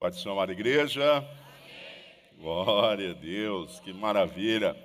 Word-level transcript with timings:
Pode 0.00 0.20
chamar 0.20 0.48
a 0.48 0.52
igreja? 0.52 1.16
Amém. 1.16 1.26
Glória 2.38 3.10
a 3.10 3.14
Deus, 3.14 3.80
que 3.80 3.92
maravilha 3.92 4.76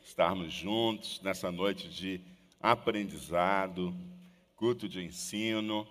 estarmos 0.00 0.52
juntos 0.52 1.20
nessa 1.22 1.50
noite 1.50 1.88
de 1.88 2.20
aprendizado, 2.60 3.92
culto 4.54 4.88
de 4.88 5.02
ensino, 5.04 5.84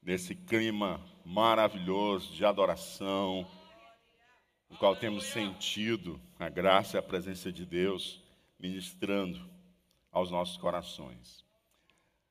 nesse 0.00 0.36
clima 0.36 1.04
maravilhoso 1.24 2.32
de 2.32 2.44
adoração, 2.44 3.44
no 4.70 4.76
qual 4.76 4.94
temos 4.94 5.24
sentido 5.24 6.20
a 6.38 6.48
graça 6.48 6.96
e 6.96 7.00
a 7.00 7.02
presença 7.02 7.50
de 7.50 7.66
Deus 7.66 8.22
ministrando 8.56 9.44
aos 10.12 10.30
nossos 10.30 10.56
corações. 10.56 11.44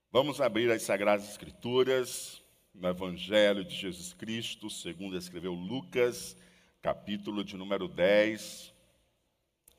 Vamos 0.10 0.40
abrir 0.40 0.72
as 0.72 0.84
Sagradas 0.84 1.28
Escrituras 1.28 2.42
no 2.74 2.88
Evangelho 2.88 3.64
de 3.64 3.76
Jesus 3.76 4.14
Cristo, 4.14 4.70
segundo 4.70 5.18
escreveu 5.18 5.54
Lucas, 5.54 6.38
capítulo 6.82 7.44
de 7.44 7.56
número 7.56 7.88
10, 7.88 8.74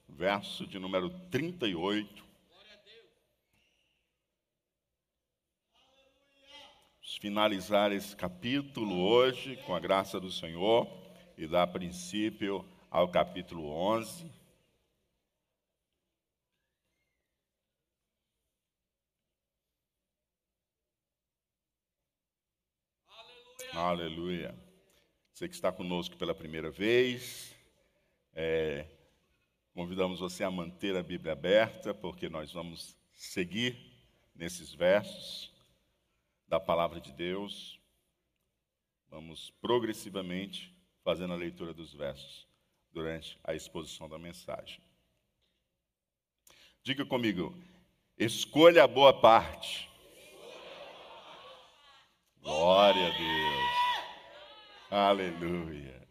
verso 0.08 0.66
de 0.66 0.78
número 0.78 1.10
38. 1.30 2.22
Vamos 7.00 7.16
finalizar 7.16 7.92
esse 7.92 8.14
capítulo 8.14 9.00
hoje, 9.02 9.56
com 9.66 9.74
a 9.74 9.80
graça 9.80 10.20
do 10.20 10.30
Senhor, 10.30 10.88
e 11.36 11.46
dar 11.46 11.66
princípio 11.68 12.64
ao 12.90 13.08
capítulo 13.08 13.68
11. 13.68 14.41
Aleluia. 23.74 24.54
Você 25.32 25.48
que 25.48 25.54
está 25.54 25.72
conosco 25.72 26.14
pela 26.18 26.34
primeira 26.34 26.70
vez, 26.70 27.56
é, 28.34 28.84
convidamos 29.72 30.20
você 30.20 30.44
a 30.44 30.50
manter 30.50 30.94
a 30.94 31.02
Bíblia 31.02 31.32
aberta, 31.32 31.94
porque 31.94 32.28
nós 32.28 32.52
vamos 32.52 32.94
seguir 33.14 33.78
nesses 34.34 34.74
versos 34.74 35.50
da 36.46 36.60
palavra 36.60 37.00
de 37.00 37.12
Deus. 37.14 37.80
Vamos 39.08 39.50
progressivamente 39.62 40.70
fazendo 41.02 41.32
a 41.32 41.36
leitura 41.36 41.72
dos 41.72 41.94
versos 41.94 42.46
durante 42.92 43.38
a 43.42 43.54
exposição 43.54 44.06
da 44.06 44.18
mensagem. 44.18 44.82
Diga 46.82 47.06
comigo, 47.06 47.58
escolha 48.18 48.84
a 48.84 48.88
boa 48.88 49.18
parte. 49.18 49.88
Glória 52.42 53.06
a 53.06 53.10
Deus. 53.16 53.41
Aleluia. 54.92 56.06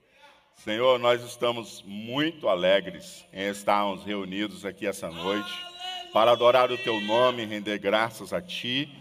Senhor, 0.56 0.98
nós 0.98 1.24
estamos 1.24 1.84
muito 1.86 2.50
alegres 2.50 3.24
em 3.32 3.48
estarmos 3.48 4.04
reunidos 4.04 4.66
aqui 4.66 4.88
essa 4.88 5.08
noite 5.12 5.52
para 6.12 6.32
adorar 6.32 6.72
o 6.72 6.78
teu 6.80 7.00
nome, 7.00 7.46
render 7.46 7.78
graças 7.78 8.34
a 8.34 8.42
ti 8.42 8.92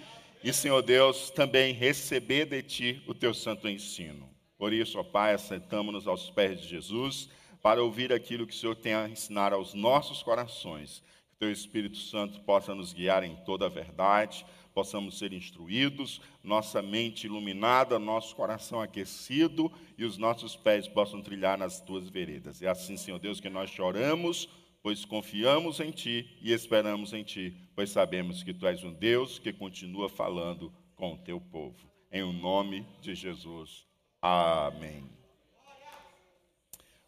e, 0.44 0.52
Senhor 0.52 0.82
Deus, 0.82 1.30
também 1.30 1.72
receber 1.72 2.44
de 2.44 2.62
ti 2.62 3.02
o 3.06 3.14
teu 3.14 3.32
santo 3.32 3.66
ensino. 3.70 4.28
Por 4.58 4.74
isso, 4.74 5.00
ó 5.00 5.02
Pai, 5.02 5.32
assentamos-nos 5.32 6.06
aos 6.06 6.28
pés 6.28 6.60
de 6.60 6.68
Jesus 6.68 7.30
para 7.62 7.82
ouvir 7.82 8.12
aquilo 8.12 8.46
que 8.46 8.52
o 8.52 8.58
Senhor 8.58 8.76
tem 8.76 8.92
a 8.92 9.08
ensinar 9.08 9.54
aos 9.54 9.72
nossos 9.72 10.22
corações. 10.22 11.02
Que 11.30 11.36
o 11.36 11.38
teu 11.38 11.50
Espírito 11.50 11.96
Santo 11.96 12.38
possa 12.40 12.74
nos 12.74 12.92
guiar 12.92 13.24
em 13.24 13.34
toda 13.46 13.64
a 13.64 13.70
verdade 13.70 14.44
possamos 14.74 15.18
ser 15.18 15.32
instruídos, 15.32 16.20
nossa 16.42 16.80
mente 16.80 17.26
iluminada, 17.26 17.98
nosso 17.98 18.34
coração 18.34 18.80
aquecido 18.80 19.70
e 19.98 20.04
os 20.04 20.16
nossos 20.16 20.56
pés 20.56 20.88
possam 20.88 21.20
trilhar 21.20 21.58
nas 21.58 21.80
tuas 21.80 22.08
veredas. 22.08 22.62
É 22.62 22.68
assim, 22.68 22.96
Senhor 22.96 23.18
Deus, 23.18 23.40
que 23.40 23.50
nós 23.50 23.70
choramos, 23.70 24.48
pois 24.82 25.04
confiamos 25.04 25.80
em 25.80 25.90
Ti 25.90 26.38
e 26.40 26.52
esperamos 26.52 27.12
em 27.12 27.22
Ti, 27.22 27.54
pois 27.74 27.90
sabemos 27.90 28.42
que 28.42 28.54
Tu 28.54 28.66
és 28.66 28.82
um 28.84 28.92
Deus 28.92 29.38
que 29.38 29.52
continua 29.52 30.08
falando 30.08 30.72
com 30.94 31.14
o 31.14 31.18
Teu 31.18 31.40
povo. 31.40 31.90
Em 32.12 32.22
o 32.22 32.32
nome 32.32 32.86
de 33.00 33.14
Jesus. 33.14 33.86
Amém. 34.20 35.04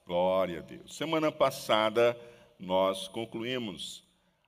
Glória 0.06 0.58
a 0.58 0.62
Deus. 0.62 0.94
Semana 0.94 1.30
passada 1.30 2.18
nós 2.58 3.08
concluímos 3.08 4.04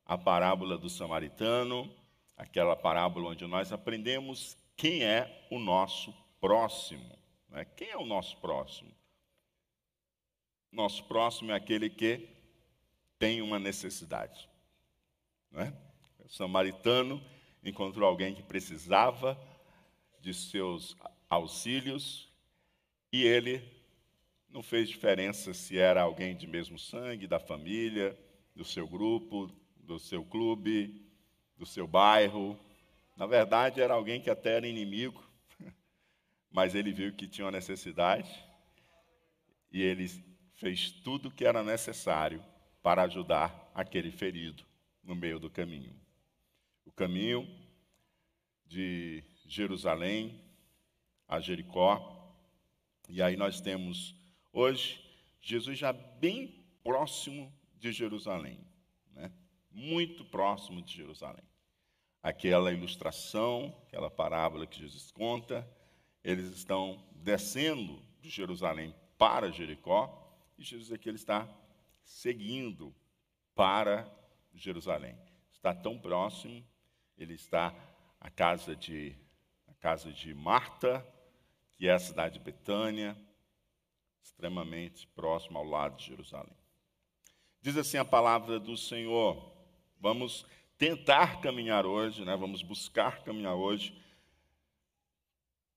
a 0.07 0.19
parábola 0.19 0.77
do 0.77 0.89
samaritano 0.89 1.91
aquela 2.37 2.77
parábola 2.77 3.31
onde 3.31 3.47
nós 3.47 3.73
aprendemos 3.73 4.57
quem 4.77 5.05
é 5.05 5.47
o 5.51 5.59
nosso 5.59 6.13
próximo. 6.41 7.17
Né? 7.49 7.65
Quem 7.65 7.91
é 7.91 7.97
o 7.97 8.07
nosso 8.07 8.37
próximo? 8.39 8.91
Nosso 10.71 11.05
próximo 11.05 11.53
é 11.53 11.55
aquele 11.55 11.89
que 11.89 12.29
tem 13.19 13.41
uma 13.41 13.59
necessidade. 13.59 14.49
Né? 15.51 15.73
O 16.19 16.29
samaritano 16.29 17.23
encontrou 17.63 18.09
alguém 18.09 18.35
que 18.35 18.43
precisava 18.43 19.39
de 20.21 20.35
seus 20.35 20.97
auxílios 21.29 22.29
e 23.13 23.23
ele 23.23 23.63
não 24.49 24.63
fez 24.63 24.89
diferença 24.89 25.55
se 25.55 25.79
era 25.79 26.03
alguém 26.03 26.37
de 26.37 26.47
mesmo 26.47 26.79
sangue, 26.79 27.27
da 27.27 27.39
família, 27.39 28.19
do 28.55 28.65
seu 28.65 28.87
grupo, 28.87 29.51
do 29.77 29.99
seu 29.99 30.25
clube, 30.25 31.04
do 31.57 31.67
seu 31.67 31.87
bairro. 31.87 32.59
Na 33.17 33.27
verdade, 33.27 33.81
era 33.81 33.95
alguém 33.95 34.21
que 34.21 34.31
até 34.31 34.57
era 34.57 34.67
inimigo, 34.67 35.25
mas 36.51 36.75
ele 36.75 36.93
viu 36.93 37.13
que 37.13 37.29
tinha 37.29 37.45
uma 37.45 37.53
necessidade 37.53 38.45
e 39.71 39.83
ele 39.83 40.09
fez 40.55 40.91
tudo 40.91 41.29
o 41.29 41.31
que 41.31 41.45
era 41.45 41.63
necessário 41.63 42.45
para 42.83 43.03
ajudar 43.03 43.71
aquele 43.75 44.11
ferido 44.11 44.65
no 45.03 45.15
meio 45.15 45.39
do 45.39 45.51
caminho. 45.51 45.95
O 46.85 46.93
caminho 46.93 47.49
de 48.67 49.23
Jerusalém 49.47 50.41
a 51.29 51.41
Jericó. 51.41 52.37
E 53.09 53.23
aí 53.23 53.37
nós 53.37 53.61
temos 53.61 54.15
hoje 54.53 55.03
Jesus 55.41 55.79
já 55.79 55.93
bem 55.93 56.65
próximo 56.83 57.53
de 57.79 57.93
Jerusalém 57.93 58.59
muito 59.75 60.25
próximo 60.25 60.81
de 60.81 60.95
Jerusalém. 60.95 61.45
Aquela 62.23 62.73
ilustração, 62.73 63.77
aquela 63.87 64.11
parábola 64.11 64.67
que 64.67 64.79
Jesus 64.79 65.11
conta, 65.11 65.69
eles 66.23 66.47
estão 66.57 67.05
descendo 67.13 68.01
de 68.21 68.31
Jerusalém 68.31 68.95
para 69.19 69.51
Jericó, 69.51 70.21
e 70.57 70.65
Jesus 70.65 70.93
aqui 70.93 71.09
ele 71.09 71.17
está 71.17 71.47
seguindo 72.03 72.95
para 73.55 74.11
Jerusalém. 74.55 75.19
Está 75.53 75.75
tão 75.75 75.99
próximo, 75.99 76.65
ele 77.19 77.35
está 77.35 77.75
à 78.21 78.31
casa 78.31 78.75
de, 78.75 79.15
à 79.67 79.75
casa 79.75 80.13
de 80.13 80.33
Marta, 80.33 81.07
que 81.73 81.89
é 81.89 81.93
a 81.93 81.99
cidade 81.99 82.39
de 82.39 82.45
Betânia, 82.45 83.17
extremamente 84.23 85.07
próximo 85.09 85.59
ao 85.59 85.65
lado 85.65 85.97
de 85.97 86.07
Jerusalém. 86.07 86.57
Diz 87.61 87.77
assim 87.77 87.99
a 87.99 88.05
palavra 88.05 88.59
do 88.59 88.77
Senhor: 88.77 89.54
Vamos 90.05 90.45
tentar 90.77 91.41
caminhar 91.41 91.87
hoje, 91.87 92.27
né? 92.27 92.37
vamos 92.37 92.61
buscar 92.61 93.25
caminhar 93.25 93.55
hoje 93.55 93.99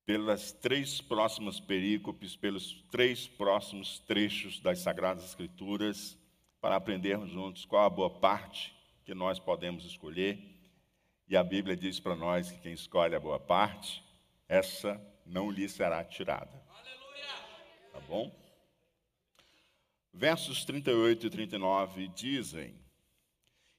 pelas 0.04 0.52
três 0.52 1.00
próximas 1.00 1.58
perícopes, 1.58 2.36
pelos 2.36 2.84
três 2.90 3.26
próximos 3.26 4.00
trechos 4.00 4.60
das 4.60 4.80
Sagradas 4.80 5.24
Escrituras, 5.24 6.14
para 6.60 6.76
aprendermos 6.76 7.30
juntos 7.30 7.64
qual 7.64 7.86
a 7.86 7.88
boa 7.88 8.10
parte 8.10 8.76
que 9.02 9.14
nós 9.14 9.38
podemos 9.38 9.86
escolher. 9.86 10.38
E 11.26 11.34
a 11.34 11.42
Bíblia 11.42 11.74
diz 11.74 11.98
para 11.98 12.14
nós 12.14 12.52
que 12.52 12.60
quem 12.60 12.74
escolhe 12.74 13.14
a 13.14 13.20
boa 13.20 13.40
parte, 13.40 14.04
essa 14.46 15.00
não 15.24 15.50
lhe 15.50 15.66
será 15.70 16.04
tirada. 16.04 16.62
Tá 17.94 18.00
bom? 18.00 18.30
Versos 20.12 20.66
38 20.66 21.28
e 21.28 21.30
39 21.30 22.08
dizem: 22.08 22.87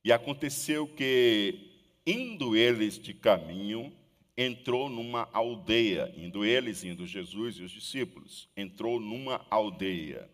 e 0.03 0.11
aconteceu 0.11 0.87
que, 0.87 1.71
indo 2.05 2.55
eles 2.55 2.97
de 2.97 3.13
caminho, 3.13 3.93
entrou 4.37 4.89
numa 4.89 5.27
aldeia, 5.33 6.13
indo 6.15 6.45
eles, 6.45 6.83
indo 6.83 7.05
Jesus 7.05 7.57
e 7.57 7.63
os 7.63 7.71
discípulos, 7.71 8.47
entrou 8.55 8.99
numa 8.99 9.45
aldeia. 9.49 10.29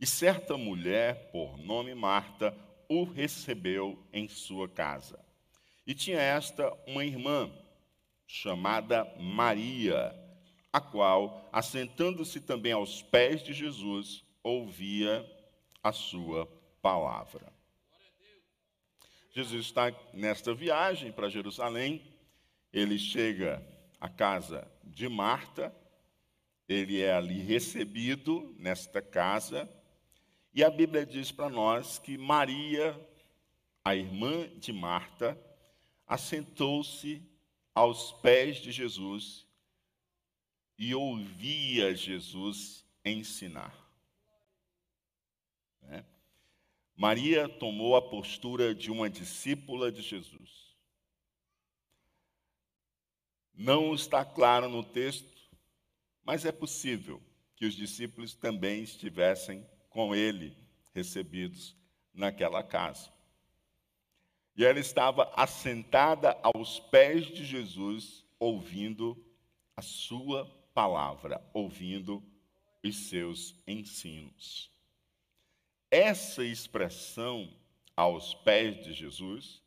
E 0.00 0.06
certa 0.06 0.56
mulher, 0.56 1.30
por 1.32 1.58
nome 1.58 1.94
Marta, 1.94 2.56
o 2.88 3.04
recebeu 3.04 3.98
em 4.12 4.28
sua 4.28 4.68
casa. 4.68 5.18
E 5.86 5.94
tinha 5.94 6.20
esta 6.20 6.72
uma 6.86 7.04
irmã, 7.04 7.50
chamada 8.26 9.04
Maria, 9.18 10.14
a 10.72 10.80
qual, 10.80 11.48
assentando-se 11.52 12.40
também 12.40 12.70
aos 12.70 13.02
pés 13.02 13.42
de 13.42 13.52
Jesus, 13.52 14.24
ouvia 14.42 15.28
a 15.82 15.92
sua 15.92 16.46
palavra. 16.80 17.52
Jesus 19.30 19.66
está 19.66 19.94
nesta 20.12 20.52
viagem 20.52 21.12
para 21.12 21.28
Jerusalém, 21.28 22.02
ele 22.72 22.98
chega 22.98 23.64
à 24.00 24.08
casa 24.08 24.68
de 24.82 25.08
Marta, 25.08 25.74
ele 26.68 27.00
é 27.00 27.12
ali 27.12 27.40
recebido 27.40 28.54
nesta 28.58 29.00
casa, 29.00 29.70
e 30.52 30.64
a 30.64 30.70
Bíblia 30.70 31.06
diz 31.06 31.30
para 31.30 31.48
nós 31.48 31.98
que 31.98 32.18
Maria, 32.18 32.98
a 33.84 33.94
irmã 33.94 34.48
de 34.58 34.72
Marta, 34.72 35.38
assentou-se 36.06 37.22
aos 37.72 38.10
pés 38.20 38.56
de 38.56 38.72
Jesus 38.72 39.46
e 40.76 40.92
ouvia 40.92 41.94
Jesus 41.94 42.84
ensinar. 43.04 43.74
Né? 45.82 46.04
Maria 47.00 47.48
tomou 47.48 47.96
a 47.96 48.02
postura 48.02 48.74
de 48.74 48.90
uma 48.90 49.08
discípula 49.08 49.90
de 49.90 50.02
Jesus. 50.02 50.76
Não 53.54 53.94
está 53.94 54.22
claro 54.22 54.68
no 54.68 54.84
texto, 54.84 55.48
mas 56.22 56.44
é 56.44 56.52
possível 56.52 57.18
que 57.56 57.64
os 57.64 57.74
discípulos 57.74 58.34
também 58.34 58.82
estivessem 58.82 59.66
com 59.88 60.14
ele 60.14 60.54
recebidos 60.92 61.74
naquela 62.12 62.62
casa. 62.62 63.10
E 64.54 64.62
ela 64.62 64.78
estava 64.78 65.32
assentada 65.34 66.38
aos 66.42 66.80
pés 66.80 67.28
de 67.28 67.46
Jesus, 67.46 68.26
ouvindo 68.38 69.16
a 69.74 69.80
sua 69.80 70.44
palavra, 70.74 71.42
ouvindo 71.54 72.22
os 72.84 73.08
seus 73.08 73.54
ensinos. 73.66 74.70
Essa 75.90 76.44
expressão 76.44 77.52
aos 77.96 78.32
pés 78.32 78.84
de 78.84 78.92
Jesus 78.92 79.60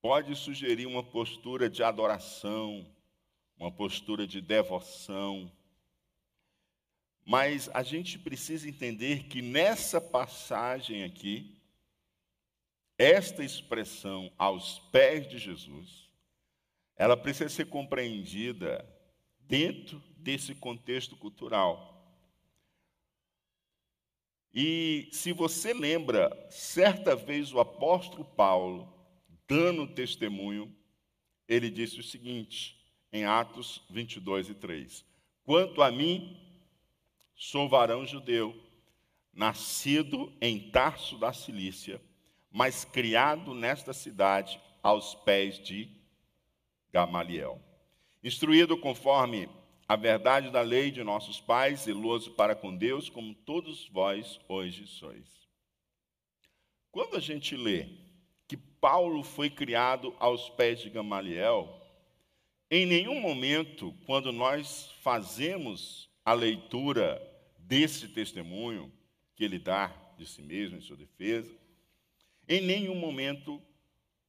pode 0.00 0.34
sugerir 0.34 0.86
uma 0.86 1.04
postura 1.04 1.70
de 1.70 1.84
adoração, 1.84 2.84
uma 3.56 3.70
postura 3.70 4.26
de 4.26 4.40
devoção. 4.40 5.50
Mas 7.24 7.70
a 7.72 7.84
gente 7.84 8.18
precisa 8.18 8.68
entender 8.68 9.28
que 9.28 9.40
nessa 9.40 10.00
passagem 10.00 11.04
aqui, 11.04 11.56
esta 12.98 13.44
expressão 13.44 14.32
aos 14.36 14.80
pés 14.90 15.28
de 15.28 15.38
Jesus, 15.38 16.08
ela 16.96 17.16
precisa 17.16 17.48
ser 17.48 17.66
compreendida 17.66 18.84
dentro 19.38 20.02
desse 20.16 20.54
contexto 20.56 21.16
cultural. 21.16 21.91
E 24.54 25.08
se 25.12 25.32
você 25.32 25.72
lembra, 25.72 26.30
certa 26.50 27.16
vez 27.16 27.52
o 27.52 27.60
apóstolo 27.60 28.24
Paulo, 28.24 28.92
dando 29.48 29.86
testemunho, 29.86 30.74
ele 31.48 31.70
disse 31.70 32.00
o 32.00 32.02
seguinte, 32.02 32.78
em 33.12 33.24
Atos 33.24 33.82
22 33.90 34.50
e 34.50 34.54
3: 34.54 35.04
Quanto 35.44 35.82
a 35.82 35.90
mim, 35.90 36.38
sou 37.34 37.68
varão 37.68 38.06
judeu, 38.06 38.54
nascido 39.32 40.32
em 40.40 40.70
Tarso 40.70 41.16
da 41.18 41.32
Cilícia, 41.32 42.00
mas 42.50 42.84
criado 42.84 43.54
nesta 43.54 43.92
cidade 43.92 44.60
aos 44.82 45.14
pés 45.14 45.58
de 45.58 45.88
Gamaliel. 46.92 47.60
Instruído 48.22 48.76
conforme 48.76 49.48
a 49.92 49.96
verdade 49.96 50.48
da 50.48 50.62
lei 50.62 50.90
de 50.90 51.04
nossos 51.04 51.38
pais, 51.38 51.80
zeloso 51.80 52.30
para 52.30 52.54
com 52.56 52.74
Deus, 52.74 53.10
como 53.10 53.34
todos 53.34 53.86
vós 53.88 54.40
hoje 54.48 54.86
sois. 54.86 55.46
Quando 56.90 57.14
a 57.14 57.20
gente 57.20 57.54
lê 57.54 57.90
que 58.48 58.56
Paulo 58.56 59.22
foi 59.22 59.50
criado 59.50 60.16
aos 60.18 60.48
pés 60.48 60.80
de 60.80 60.88
Gamaliel, 60.88 61.78
em 62.70 62.86
nenhum 62.86 63.20
momento, 63.20 63.94
quando 64.06 64.32
nós 64.32 64.90
fazemos 65.02 66.08
a 66.24 66.32
leitura 66.32 67.20
desse 67.58 68.08
testemunho 68.08 68.90
que 69.36 69.44
ele 69.44 69.58
dá 69.58 69.92
de 70.16 70.24
si 70.24 70.40
mesmo 70.40 70.78
em 70.78 70.80
sua 70.80 70.96
defesa, 70.96 71.54
em 72.48 72.62
nenhum 72.62 72.94
momento 72.94 73.60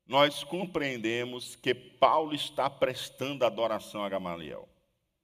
nós 0.06 0.44
compreendemos 0.44 1.56
que 1.56 1.74
Paulo 1.74 2.36
está 2.36 2.70
prestando 2.70 3.46
adoração 3.46 4.04
a 4.04 4.10
Gamaliel. 4.10 4.73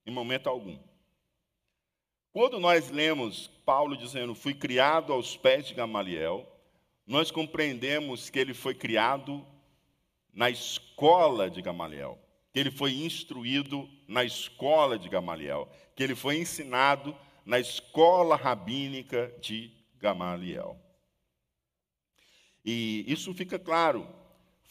Em 0.06 0.12
momento 0.12 0.48
algum. 0.48 0.80
Quando 2.32 2.60
nós 2.60 2.90
lemos 2.90 3.48
Paulo 3.66 3.98
dizendo, 3.98 4.36
fui 4.36 4.54
criado 4.54 5.12
aos 5.12 5.36
pés 5.36 5.68
de 5.68 5.74
Gamaliel, 5.74 6.48
nós 7.06 7.32
compreendemos 7.32 8.30
que 8.30 8.38
ele 8.38 8.54
foi 8.54 8.76
criado 8.76 9.46
na 10.32 10.50
escola 10.50 11.50
de 11.50 11.62
Gamaliel, 11.62 12.20
que 12.54 12.60
ele 12.60 12.72
foi 12.72 12.94
instruído 12.94 13.90
na 14.08 14.24
escola 14.24 14.98
de 14.98 15.10
Gamaliel, 15.10 15.68
que 15.96 16.04
ele 16.04 16.16
foi 16.16 16.38
ensinado 16.38 17.16
na 17.46 17.60
escola 17.60 18.36
rabínica 18.36 19.36
de 19.42 19.72
Gamaliel. 19.98 20.80
E 22.64 23.04
isso 23.08 23.34
fica 23.34 23.58
claro. 23.58 24.08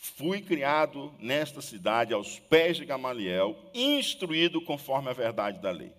Fui 0.00 0.40
criado 0.40 1.12
nesta 1.18 1.60
cidade, 1.60 2.14
aos 2.14 2.38
pés 2.38 2.76
de 2.76 2.84
Gamaliel, 2.84 3.58
instruído 3.74 4.62
conforme 4.62 5.10
a 5.10 5.12
verdade 5.12 5.60
da 5.60 5.72
lei. 5.72 5.92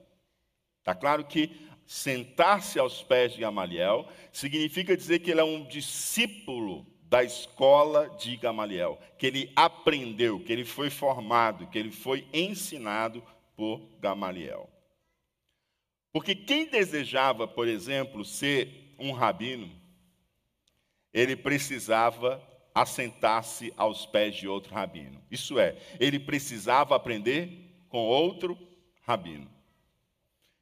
Está 0.80 0.96
claro 0.96 1.26
que 1.26 1.52
sentar-se 1.86 2.80
aos 2.80 3.04
pés 3.04 3.34
de 3.34 3.42
Gamaliel 3.42 4.08
significa 4.32 4.96
dizer 4.96 5.20
que 5.20 5.32
ele 5.32 5.42
é 5.42 5.44
um 5.44 5.66
discípulo 5.66 6.88
da 7.04 7.26
escola 7.26 8.10
de 8.18 8.38
Gamaliel, 8.38 8.98
que 9.18 9.28
ele 9.28 9.52
aprendeu, 9.54 10.40
que 10.40 10.54
ele 10.54 10.64
foi 10.64 10.90
formado, 10.90 11.68
que 11.68 11.78
ele 11.78 11.92
foi 11.92 12.26
ensinado 12.32 13.22
por 13.58 13.82
Gamaliel. 14.00 14.70
Porque 16.14 16.34
quem 16.34 16.68
desejava, 16.68 17.46
por 17.50 17.68
exemplo, 17.68 18.24
ser 18.24 18.96
um 18.98 19.12
rabino, 19.12 19.70
ele 21.14 21.36
precisava 21.36 22.42
assentar-se 22.82 23.74
aos 23.76 24.06
pés 24.06 24.36
de 24.36 24.48
outro 24.48 24.74
rabino. 24.74 25.22
Isso 25.30 25.60
é, 25.60 25.78
ele 26.00 26.18
precisava 26.18 26.96
aprender 26.96 27.84
com 27.90 28.06
outro 28.06 28.58
rabino. 29.02 29.50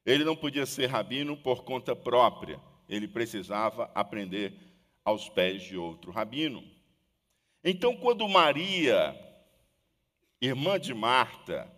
Ele 0.03 0.23
não 0.23 0.35
podia 0.35 0.65
ser 0.65 0.87
rabino 0.87 1.37
por 1.37 1.63
conta 1.63 1.95
própria, 1.95 2.59
ele 2.89 3.07
precisava 3.07 3.91
aprender 3.93 4.53
aos 5.05 5.29
pés 5.29 5.61
de 5.61 5.77
outro 5.77 6.11
rabino. 6.11 6.63
Então, 7.63 7.95
quando 7.95 8.27
Maria, 8.27 9.15
irmã 10.41 10.79
de 10.79 10.93
Marta, 10.93 11.71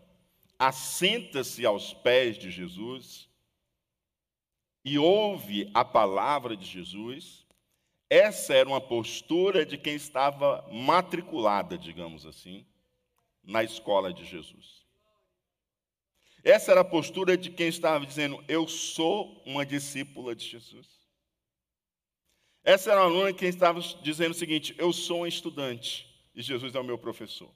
assenta-se 0.57 1.65
aos 1.65 1.93
pés 1.93 2.37
de 2.37 2.49
Jesus 2.49 3.27
e 4.85 4.97
ouve 4.97 5.69
a 5.73 5.83
palavra 5.83 6.55
de 6.55 6.65
Jesus, 6.65 7.45
essa 8.09 8.53
era 8.53 8.67
uma 8.67 8.81
postura 8.81 9.65
de 9.65 9.77
quem 9.77 9.95
estava 9.95 10.67
matriculada, 10.71 11.77
digamos 11.77 12.25
assim, 12.25 12.65
na 13.43 13.63
escola 13.63 14.11
de 14.11 14.25
Jesus. 14.25 14.79
Essa 16.43 16.71
era 16.71 16.81
a 16.81 16.85
postura 16.85 17.37
de 17.37 17.51
quem 17.51 17.67
estava 17.67 18.05
dizendo: 18.05 18.43
Eu 18.47 18.67
sou 18.67 19.43
uma 19.45 19.65
discípula 19.65 20.35
de 20.35 20.45
Jesus. 20.45 20.87
Essa 22.63 22.91
era 22.91 23.01
a 23.01 23.03
aluna 23.03 23.31
de 23.31 23.37
quem 23.37 23.49
estava 23.49 23.79
dizendo 24.01 24.31
o 24.31 24.35
seguinte: 24.35 24.73
Eu 24.77 24.91
sou 24.91 25.21
um 25.21 25.27
estudante 25.27 26.07
e 26.33 26.41
Jesus 26.41 26.73
é 26.73 26.79
o 26.79 26.83
meu 26.83 26.97
professor. 26.97 27.53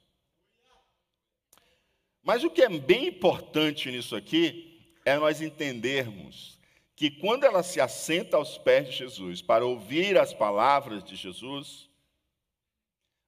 Mas 2.22 2.44
o 2.44 2.50
que 2.50 2.62
é 2.62 2.68
bem 2.68 3.08
importante 3.08 3.90
nisso 3.90 4.16
aqui 4.16 4.94
é 5.04 5.16
nós 5.18 5.40
entendermos 5.40 6.53
que 6.96 7.10
quando 7.10 7.44
ela 7.44 7.62
se 7.62 7.80
assenta 7.80 8.36
aos 8.36 8.56
pés 8.56 8.86
de 8.86 8.92
Jesus 8.92 9.42
para 9.42 9.64
ouvir 9.64 10.16
as 10.16 10.32
palavras 10.32 11.02
de 11.02 11.16
Jesus, 11.16 11.90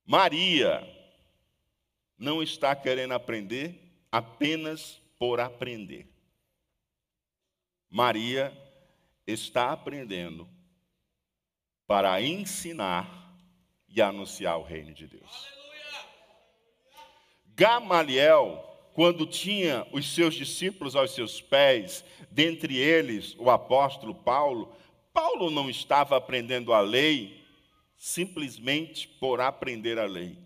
Maria 0.04 0.86
não 2.16 2.42
está 2.42 2.74
querendo 2.76 3.12
aprender 3.12 3.80
apenas 4.10 5.00
por 5.18 5.40
aprender. 5.40 6.08
Maria 7.90 8.56
está 9.26 9.72
aprendendo 9.72 10.48
para 11.86 12.20
ensinar 12.22 13.34
e 13.88 14.00
anunciar 14.00 14.58
o 14.58 14.62
reino 14.62 14.92
de 14.92 15.06
Deus. 15.06 15.48
Gamaliel 17.46 18.75
quando 18.96 19.26
tinha 19.26 19.86
os 19.92 20.14
seus 20.14 20.34
discípulos 20.34 20.96
aos 20.96 21.10
seus 21.10 21.38
pés, 21.38 22.02
dentre 22.30 22.78
eles 22.78 23.36
o 23.38 23.50
apóstolo 23.50 24.14
Paulo, 24.14 24.74
Paulo 25.12 25.50
não 25.50 25.68
estava 25.68 26.16
aprendendo 26.16 26.72
a 26.72 26.80
lei 26.80 27.44
simplesmente 27.98 29.06
por 29.06 29.38
aprender 29.38 29.98
a 29.98 30.06
lei. 30.06 30.38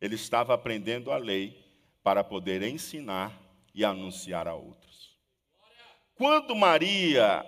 Ele 0.00 0.14
estava 0.14 0.54
aprendendo 0.54 1.10
a 1.10 1.16
lei 1.16 1.60
para 2.00 2.22
poder 2.22 2.62
ensinar 2.62 3.36
e 3.74 3.84
anunciar 3.84 4.46
a 4.46 4.54
outros. 4.54 5.16
Quando 6.14 6.54
Maria 6.54 7.44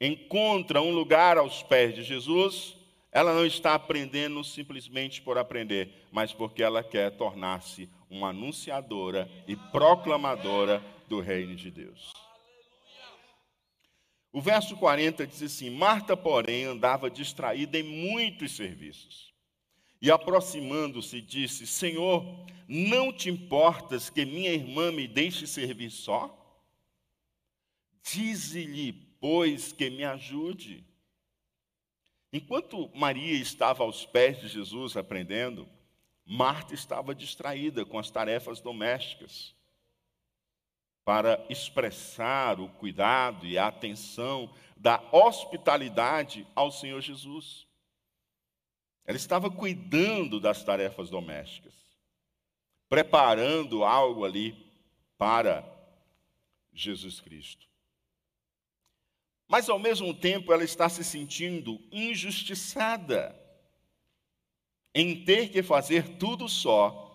encontra 0.00 0.80
um 0.80 0.90
lugar 0.90 1.36
aos 1.36 1.62
pés 1.62 1.94
de 1.94 2.02
Jesus, 2.02 2.78
ela 3.12 3.34
não 3.34 3.44
está 3.44 3.74
aprendendo 3.74 4.42
simplesmente 4.42 5.20
por 5.20 5.36
aprender, 5.36 6.06
mas 6.10 6.32
porque 6.32 6.62
ela 6.62 6.82
quer 6.82 7.10
tornar-se 7.10 7.90
uma 8.10 8.28
anunciadora 8.28 9.30
e 9.46 9.56
proclamadora 9.56 10.82
do 11.08 11.20
reino 11.20 11.54
de 11.54 11.70
Deus. 11.70 12.12
O 14.32 14.40
verso 14.40 14.76
40 14.76 15.26
diz 15.26 15.42
assim: 15.42 15.70
Marta, 15.70 16.16
porém, 16.16 16.64
andava 16.64 17.10
distraída 17.10 17.78
em 17.78 17.82
muitos 17.82 18.52
serviços. 18.52 19.32
E 20.00 20.10
aproximando-se, 20.10 21.20
disse: 21.20 21.66
Senhor, 21.66 22.24
não 22.68 23.12
te 23.12 23.30
importas 23.30 24.10
que 24.10 24.24
minha 24.24 24.52
irmã 24.52 24.92
me 24.92 25.08
deixe 25.08 25.46
servir 25.46 25.90
só? 25.90 26.34
Dize-lhe, 28.02 28.92
pois, 29.20 29.72
que 29.72 29.90
me 29.90 30.04
ajude. 30.04 30.84
Enquanto 32.32 32.90
Maria 32.94 33.34
estava 33.34 33.82
aos 33.82 34.04
pés 34.04 34.40
de 34.40 34.48
Jesus 34.48 34.96
aprendendo, 34.96 35.68
Marta 36.30 36.74
estava 36.74 37.14
distraída 37.14 37.86
com 37.86 37.98
as 37.98 38.10
tarefas 38.10 38.60
domésticas 38.60 39.56
para 41.02 41.42
expressar 41.48 42.60
o 42.60 42.68
cuidado 42.68 43.46
e 43.46 43.56
a 43.56 43.68
atenção 43.68 44.54
da 44.76 45.02
hospitalidade 45.10 46.46
ao 46.54 46.70
Senhor 46.70 47.00
Jesus. 47.00 47.66
Ela 49.06 49.16
estava 49.16 49.50
cuidando 49.50 50.38
das 50.38 50.62
tarefas 50.62 51.08
domésticas, 51.08 51.72
preparando 52.90 53.82
algo 53.82 54.22
ali 54.22 54.70
para 55.16 55.64
Jesus 56.74 57.22
Cristo. 57.22 57.66
Mas, 59.48 59.70
ao 59.70 59.78
mesmo 59.78 60.12
tempo, 60.12 60.52
ela 60.52 60.62
está 60.62 60.90
se 60.90 61.02
sentindo 61.02 61.80
injustiçada 61.90 63.34
em 64.94 65.24
ter 65.24 65.50
que 65.50 65.62
fazer 65.62 66.16
tudo 66.16 66.48
só 66.48 67.08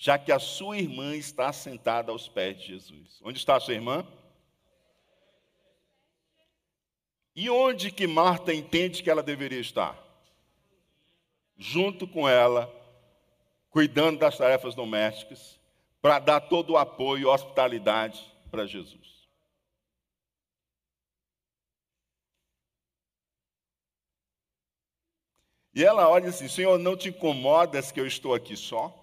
já 0.00 0.18
que 0.18 0.32
a 0.32 0.38
sua 0.38 0.78
irmã 0.78 1.14
está 1.14 1.52
sentada 1.52 2.10
aos 2.10 2.26
pés 2.26 2.58
de 2.58 2.68
Jesus. 2.68 3.20
Onde 3.22 3.38
está 3.38 3.56
a 3.56 3.60
sua 3.60 3.74
irmã? 3.74 4.06
E 7.36 7.50
onde 7.50 7.90
que 7.90 8.06
Marta 8.06 8.54
entende 8.54 9.02
que 9.02 9.10
ela 9.10 9.22
deveria 9.22 9.60
estar? 9.60 9.94
Junto 11.54 12.08
com 12.08 12.26
ela, 12.26 12.74
cuidando 13.68 14.18
das 14.18 14.38
tarefas 14.38 14.74
domésticas, 14.74 15.60
para 16.00 16.18
dar 16.18 16.40
todo 16.40 16.70
o 16.70 16.78
apoio 16.78 17.24
e 17.24 17.26
hospitalidade 17.26 18.24
para 18.50 18.64
Jesus. 18.64 19.19
E 25.74 25.84
ela 25.84 26.08
olha 26.08 26.28
assim: 26.30 26.48
Senhor, 26.48 26.78
não 26.78 26.96
te 26.96 27.08
incomodas 27.08 27.92
que 27.92 28.00
eu 28.00 28.06
estou 28.06 28.34
aqui 28.34 28.56
só? 28.56 29.00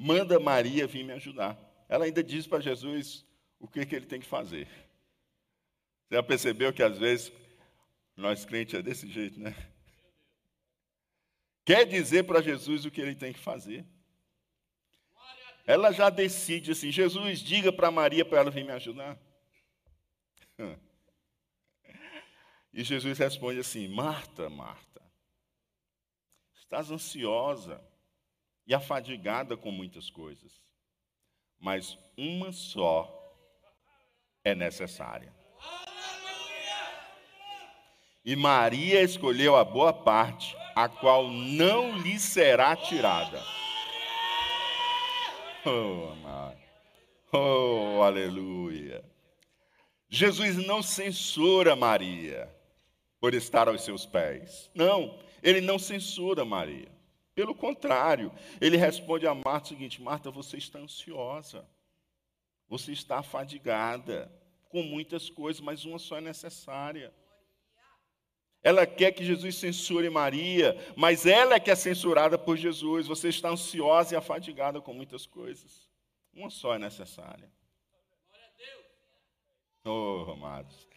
manda 0.00 0.40
Maria 0.40 0.86
vir 0.86 1.04
me 1.04 1.12
ajudar. 1.12 1.58
Ela 1.86 2.06
ainda 2.06 2.24
diz 2.24 2.46
para 2.46 2.58
Jesus 2.60 3.26
o 3.58 3.68
que, 3.68 3.84
que 3.84 3.94
ele 3.94 4.06
tem 4.06 4.18
que 4.18 4.26
fazer. 4.26 4.66
Você 6.08 6.14
já 6.14 6.22
percebeu 6.22 6.72
que 6.72 6.82
às 6.82 6.96
vezes 6.96 7.30
nós 8.16 8.46
crentes 8.46 8.74
é 8.74 8.82
desse 8.82 9.06
jeito, 9.06 9.38
né? 9.38 9.54
Quer 11.66 11.84
dizer 11.84 12.24
para 12.24 12.40
Jesus 12.40 12.86
o 12.86 12.90
que 12.90 13.00
ele 13.00 13.14
tem 13.14 13.32
que 13.32 13.38
fazer. 13.38 13.84
Ela 15.66 15.92
já 15.92 16.08
decide 16.08 16.72
assim: 16.72 16.90
Jesus, 16.90 17.40
diga 17.40 17.70
para 17.70 17.90
Maria 17.90 18.24
para 18.24 18.40
ela 18.40 18.50
vir 18.50 18.64
me 18.64 18.72
ajudar. 18.72 19.18
E 22.72 22.84
Jesus 22.84 23.18
responde 23.18 23.60
assim: 23.60 23.88
Marta, 23.88 24.48
Marta, 24.48 25.02
estás 26.54 26.90
ansiosa 26.90 27.82
e 28.66 28.74
afadigada 28.74 29.56
com 29.56 29.72
muitas 29.72 30.08
coisas, 30.08 30.52
mas 31.58 31.98
uma 32.16 32.52
só 32.52 33.16
é 34.44 34.54
necessária. 34.54 35.34
E 38.24 38.36
Maria 38.36 39.02
escolheu 39.02 39.56
a 39.56 39.64
boa 39.64 39.92
parte, 39.92 40.54
a 40.76 40.88
qual 40.88 41.28
não 41.28 41.98
lhe 41.98 42.18
será 42.20 42.76
tirada. 42.76 43.42
Oh, 45.64 46.12
amado. 46.12 46.58
oh, 47.32 48.02
aleluia. 48.02 49.04
Jesus 50.08 50.56
não 50.56 50.82
censura 50.82 51.74
Maria 51.74 52.59
por 53.20 53.34
estar 53.34 53.68
aos 53.68 53.82
seus 53.82 54.06
pés. 54.06 54.70
Não, 54.74 55.18
ele 55.42 55.60
não 55.60 55.78
censura 55.78 56.44
Maria. 56.44 56.88
Pelo 57.34 57.54
contrário, 57.54 58.32
ele 58.60 58.76
responde 58.76 59.26
a 59.26 59.34
Marta 59.34 59.66
o 59.66 59.68
seguinte: 59.68 60.02
Marta, 60.02 60.30
você 60.30 60.56
está 60.56 60.78
ansiosa, 60.78 61.68
você 62.68 62.92
está 62.92 63.18
afadigada 63.18 64.32
com 64.68 64.82
muitas 64.82 65.28
coisas, 65.28 65.60
mas 65.60 65.84
uma 65.84 65.98
só 65.98 66.18
é 66.18 66.20
necessária. 66.20 67.12
Ela 68.62 68.86
quer 68.86 69.12
que 69.12 69.24
Jesus 69.24 69.56
censure 69.56 70.10
Maria, 70.10 70.76
mas 70.94 71.24
ela 71.24 71.54
é 71.54 71.60
que 71.60 71.70
é 71.70 71.74
censurada 71.74 72.38
por 72.38 72.56
Jesus. 72.56 73.06
Você 73.06 73.28
está 73.28 73.48
ansiosa 73.48 74.14
e 74.14 74.18
afadigada 74.18 74.80
com 74.80 74.92
muitas 74.92 75.24
coisas. 75.24 75.88
Uma 76.32 76.50
só 76.50 76.74
é 76.74 76.78
necessária. 76.78 77.50
Oh, 79.82 80.30
amados. 80.30 80.89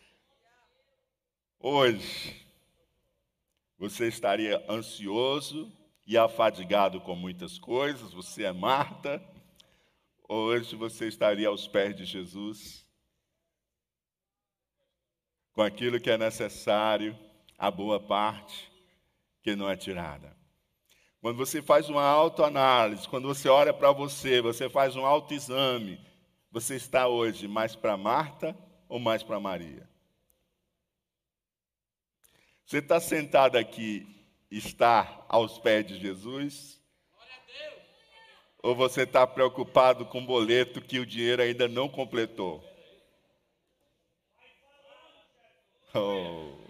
Hoje, 1.66 2.46
você 3.78 4.10
estaria 4.10 4.62
ansioso 4.70 5.72
e 6.06 6.18
afadigado 6.18 7.00
com 7.00 7.16
muitas 7.16 7.58
coisas, 7.58 8.12
você 8.12 8.44
é 8.44 8.52
Marta, 8.52 9.24
hoje 10.28 10.76
você 10.76 11.08
estaria 11.08 11.48
aos 11.48 11.66
pés 11.66 11.96
de 11.96 12.04
Jesus, 12.04 12.86
com 15.54 15.62
aquilo 15.62 16.02
que 16.02 16.10
é 16.10 16.18
necessário, 16.18 17.18
a 17.58 17.72
boa 17.72 17.98
parte 17.98 18.70
que 19.42 19.56
não 19.56 19.70
é 19.70 19.78
tirada. 19.78 20.36
Quando 21.22 21.38
você 21.38 21.62
faz 21.62 21.88
uma 21.88 22.04
autoanálise, 22.04 23.08
quando 23.08 23.30
você 23.30 23.48
olha 23.48 23.74
para 23.74 23.94
você, 23.94 24.42
você 24.42 24.70
faz 24.70 24.98
um 24.98 25.06
autoexame, 25.06 25.98
você 26.52 26.76
está 26.76 27.08
hoje 27.08 27.48
mais 27.48 27.74
para 27.74 27.96
Marta 27.96 28.54
ou 28.90 29.00
mais 29.00 29.24
para 29.24 29.40
Maria? 29.40 29.93
Você 32.66 32.78
está 32.78 33.00
sentado 33.00 33.58
aqui 33.58 34.08
estar 34.50 35.26
aos 35.28 35.58
pés 35.60 35.86
de 35.86 36.00
Jesus? 36.00 36.82
Ou 38.62 38.74
você 38.74 39.04
está 39.04 39.28
preocupado 39.28 40.06
com 40.06 40.20
o 40.20 40.26
boleto 40.26 40.82
que 40.82 41.00
o 41.00 41.06
dinheiro 41.06 41.42
ainda 41.42 41.68
não 41.68 41.90
completou? 41.90 42.64
Oh. 45.94 46.64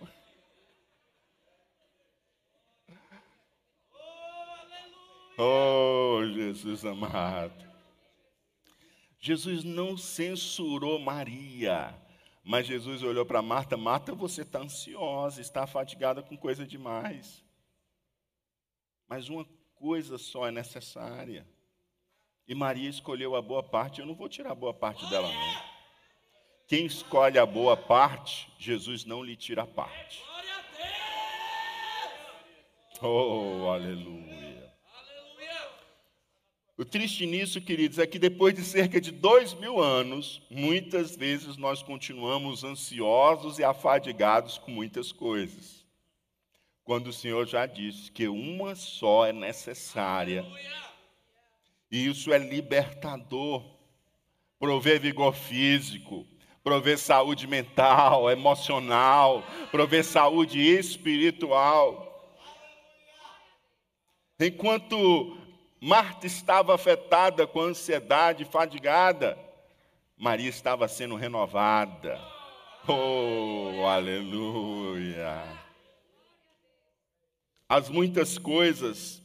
Oh, 5.37 6.25
Jesus 6.25 6.83
amado. 6.83 7.71
Jesus 9.19 9.63
não 9.63 9.95
censurou 9.95 10.99
Maria, 10.99 11.95
mas 12.43 12.67
Jesus 12.67 13.01
olhou 13.03 13.25
para 13.25 13.41
Marta: 13.41 13.77
Marta, 13.77 14.13
você 14.13 14.41
está 14.41 14.59
ansiosa, 14.59 15.39
está 15.39 15.65
fatigada 15.65 16.21
com 16.21 16.35
coisa 16.35 16.65
demais. 16.65 17.43
Mas 19.07 19.29
uma 19.29 19.45
coisa 19.75 20.17
só 20.17 20.47
é 20.47 20.51
necessária. 20.51 21.47
E 22.47 22.53
Maria 22.53 22.89
escolheu 22.89 23.35
a 23.35 23.41
boa 23.41 23.63
parte. 23.63 24.01
Eu 24.01 24.05
não 24.05 24.15
vou 24.15 24.27
tirar 24.27 24.51
a 24.51 24.55
boa 24.55 24.73
parte 24.73 25.09
dela, 25.09 25.31
não. 25.31 25.73
Quem 26.67 26.85
escolhe 26.85 27.37
a 27.37 27.45
boa 27.45 27.77
parte, 27.77 28.51
Jesus 28.57 29.05
não 29.05 29.23
lhe 29.23 29.35
tira 29.35 29.63
a 29.63 29.67
parte. 29.67 30.21
Oh, 33.01 33.69
aleluia. 33.69 34.52
O 36.77 36.83
triste 36.83 37.25
nisso, 37.25 37.61
queridos, 37.61 37.99
é 37.99 38.07
que 38.07 38.17
depois 38.17 38.53
de 38.53 38.63
cerca 38.63 38.99
de 38.99 39.11
dois 39.11 39.53
mil 39.53 39.79
anos, 39.79 40.41
muitas 40.49 41.15
vezes 41.15 41.55
nós 41.57 41.83
continuamos 41.83 42.63
ansiosos 42.63 43.59
e 43.59 43.63
afadigados 43.63 44.57
com 44.57 44.71
muitas 44.71 45.11
coisas 45.11 45.83
quando 46.83 47.07
o 47.07 47.13
Senhor 47.13 47.47
já 47.47 47.65
disse 47.65 48.11
que 48.11 48.27
uma 48.27 48.75
só 48.75 49.25
é 49.25 49.31
necessária. 49.31 50.45
E 51.89 52.07
isso 52.07 52.33
é 52.33 52.37
libertador. 52.37 53.63
Prover 54.59 54.99
vigor 54.99 55.33
físico, 55.33 56.25
prover 56.63 56.97
saúde 56.97 57.47
mental, 57.47 58.31
emocional, 58.31 59.43
prover 59.71 60.05
saúde 60.05 60.59
espiritual. 60.59 62.09
Enquanto 64.39 65.37
Marta 65.85 66.25
estava 66.25 66.73
afetada 66.73 67.45
com 67.45 67.61
ansiedade, 67.61 68.45
fadigada, 68.45 69.37
Maria 70.17 70.49
estava 70.49 70.87
sendo 70.87 71.15
renovada. 71.15 72.19
Oh, 72.87 73.85
aleluia! 73.85 75.63
as 77.73 77.89
muitas 77.89 78.37
coisas 78.37 79.19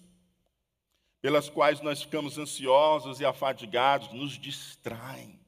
pelas 1.21 1.50
quais 1.50 1.83
nós 1.83 2.03
ficamos 2.03 2.38
ansiosos 2.38 3.21
e 3.21 3.25
afadigados 3.27 4.11
nos 4.11 4.38
distraem. 4.38 5.38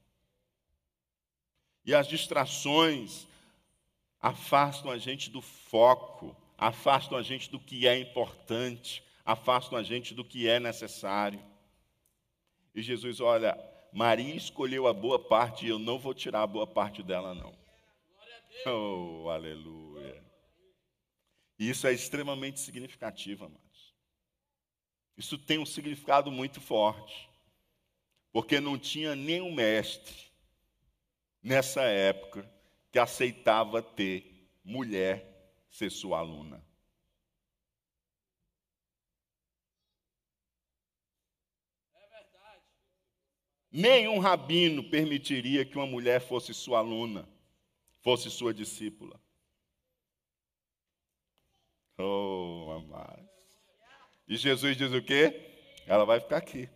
E 1.82 1.94
as 1.94 2.06
distrações 2.06 3.26
afastam 4.20 4.90
a 4.90 4.98
gente 4.98 5.30
do 5.30 5.40
foco, 5.40 6.36
afastam 6.58 7.16
a 7.16 7.22
gente 7.22 7.50
do 7.50 7.58
que 7.58 7.88
é 7.88 7.98
importante, 7.98 9.02
afastam 9.24 9.78
a 9.78 9.82
gente 9.82 10.14
do 10.14 10.24
que 10.24 10.48
é 10.48 10.58
necessário. 10.58 11.40
E 12.74 12.82
Jesus, 12.82 13.20
olha, 13.20 13.58
Maria 13.92 14.34
escolheu 14.34 14.86
a 14.86 14.92
boa 14.92 15.18
parte 15.18 15.66
e 15.66 15.68
eu 15.68 15.78
não 15.78 15.98
vou 15.98 16.14
tirar 16.14 16.42
a 16.42 16.46
boa 16.46 16.66
parte 16.66 17.02
dela, 17.02 17.34
não. 17.34 17.58
Oh, 18.66 19.28
aleluia. 19.28 20.22
E 21.58 21.68
isso 21.68 21.86
é 21.86 21.92
extremamente 21.92 22.60
significativo, 22.60 23.44
amados. 23.44 23.94
Isso 25.16 25.36
tem 25.36 25.58
um 25.58 25.66
significado 25.66 26.30
muito 26.30 26.60
forte. 26.60 27.28
Porque 28.32 28.60
não 28.60 28.78
tinha 28.78 29.16
nenhum 29.16 29.52
mestre 29.52 30.30
nessa 31.42 31.82
época 31.82 32.50
que 32.90 32.98
aceitava 32.98 33.82
ter 33.82 34.48
mulher 34.64 35.26
ser 35.70 35.90
sua 35.90 36.20
aluna. 36.20 36.64
Nenhum 43.72 44.18
rabino 44.18 44.82
permitiria 44.82 45.64
que 45.64 45.76
uma 45.76 45.86
mulher 45.86 46.20
fosse 46.20 46.52
sua 46.52 46.78
aluna, 46.78 47.28
fosse 48.02 48.28
sua 48.30 48.52
discípula. 48.52 49.20
Oh, 51.96 52.66
amados. 52.72 53.28
E 54.26 54.36
Jesus 54.36 54.76
diz 54.76 54.92
o 54.92 55.02
quê? 55.02 55.48
Ela 55.86 56.04
vai 56.04 56.18
ficar 56.18 56.38
aqui. 56.38 56.68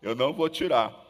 Eu 0.00 0.14
não 0.14 0.32
vou 0.32 0.48
tirar. 0.48 1.06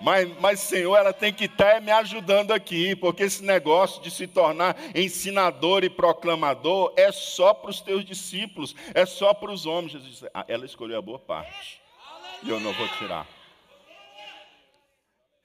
Mas, 0.00 0.28
mas, 0.40 0.58
Senhor, 0.58 0.96
ela 0.96 1.12
tem 1.12 1.32
que 1.32 1.44
estar 1.44 1.80
me 1.80 1.92
ajudando 1.92 2.50
aqui, 2.50 2.96
porque 2.96 3.22
esse 3.22 3.44
negócio 3.44 4.02
de 4.02 4.10
se 4.10 4.26
tornar 4.26 4.76
ensinador 4.96 5.84
e 5.84 5.90
proclamador 5.90 6.92
é 6.96 7.12
só 7.12 7.54
para 7.54 7.70
os 7.70 7.80
teus 7.80 8.04
discípulos, 8.04 8.74
é 8.94 9.06
só 9.06 9.32
para 9.32 9.52
os 9.52 9.64
homens. 9.64 9.92
Jesus 9.92 10.10
disse, 10.10 10.30
ah, 10.34 10.44
ela 10.48 10.66
escolheu 10.66 10.98
a 10.98 11.02
boa 11.02 11.20
parte, 11.20 11.80
e 12.42 12.50
eu 12.50 12.58
não 12.58 12.72
vou 12.72 12.88
tirar. 12.98 13.28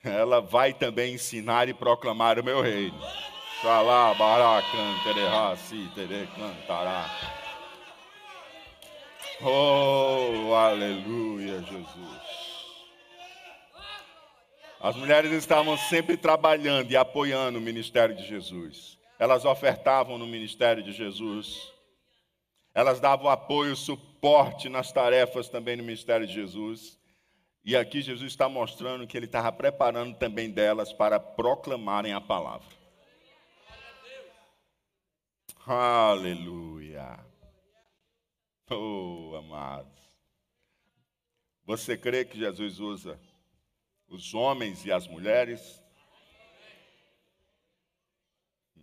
Ela 0.10 0.42
vai 0.42 0.74
também 0.74 1.14
ensinar 1.14 1.68
e 1.70 1.74
proclamar 1.74 2.40
o 2.40 2.44
meu 2.44 2.62
reino. 2.62 3.00
Xalá, 3.62 4.14
baracan, 4.14 5.04
tererá, 5.04 5.56
si, 5.56 5.90
tere, 5.96 6.28
cantará. 6.36 7.10
Oh, 9.42 10.54
aleluia, 10.54 11.62
Jesus. 11.62 12.28
As 14.80 14.96
mulheres 14.96 15.32
estavam 15.32 15.78
sempre 15.78 16.16
trabalhando 16.16 16.92
e 16.92 16.98
apoiando 16.98 17.58
o 17.58 17.62
ministério 17.62 18.16
de 18.16 18.28
Jesus. 18.28 18.98
Elas 19.20 19.44
ofertavam 19.44 20.18
no 20.18 20.28
ministério 20.28 20.84
de 20.84 20.92
Jesus. 20.92 21.72
Elas 22.74 23.00
davam 23.00 23.28
apoio, 23.28 23.76
suporte 23.76 24.70
nas 24.70 24.92
tarefas 24.92 25.50
também 25.50 25.76
no 25.76 25.84
ministério 25.84 26.28
de 26.28 26.34
Jesus. 26.34 26.98
E 27.68 27.76
aqui 27.76 28.02
Jesus 28.02 28.32
está 28.32 28.48
mostrando 28.48 29.06
que 29.06 29.18
ele 29.18 29.26
estava 29.26 29.52
preparando 29.52 30.18
também 30.18 30.50
delas 30.50 30.94
para 30.94 31.20
proclamarem 31.20 32.14
a 32.14 32.22
palavra. 32.22 32.66
Aleluia. 35.66 37.20
Oh, 38.72 39.36
amados. 39.36 39.92
Você 41.66 41.98
crê 41.98 42.24
que 42.24 42.38
Jesus 42.38 42.80
usa 42.80 43.20
os 44.08 44.34
homens 44.34 44.86
e 44.86 44.92
as 44.94 45.06
mulheres? 45.06 45.84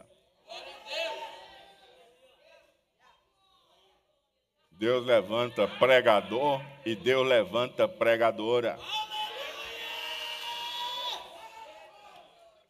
Deus 4.71 5.05
levanta 5.05 5.67
pregador 5.67 6.61
e 6.85 6.95
Deus 6.95 7.27
levanta 7.27 7.85
pregadora. 7.85 8.79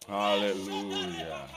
Aleluia. 0.08 1.47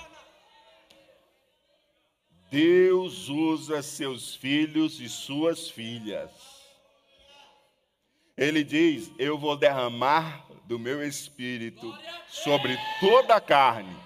Deus 2.51 3.31
usa 3.31 3.81
seus 3.81 4.35
filhos 4.35 5.01
e 5.01 5.09
suas 5.09 5.71
filhas. 5.71 6.31
Ele 8.37 8.63
diz: 8.63 9.11
Eu 9.19 9.39
vou 9.39 9.57
derramar 9.57 10.46
do 10.67 10.79
meu 10.79 11.03
espírito 11.07 11.97
sobre 12.29 12.77
toda 13.01 13.37
a 13.37 13.41
carne, 13.41 13.97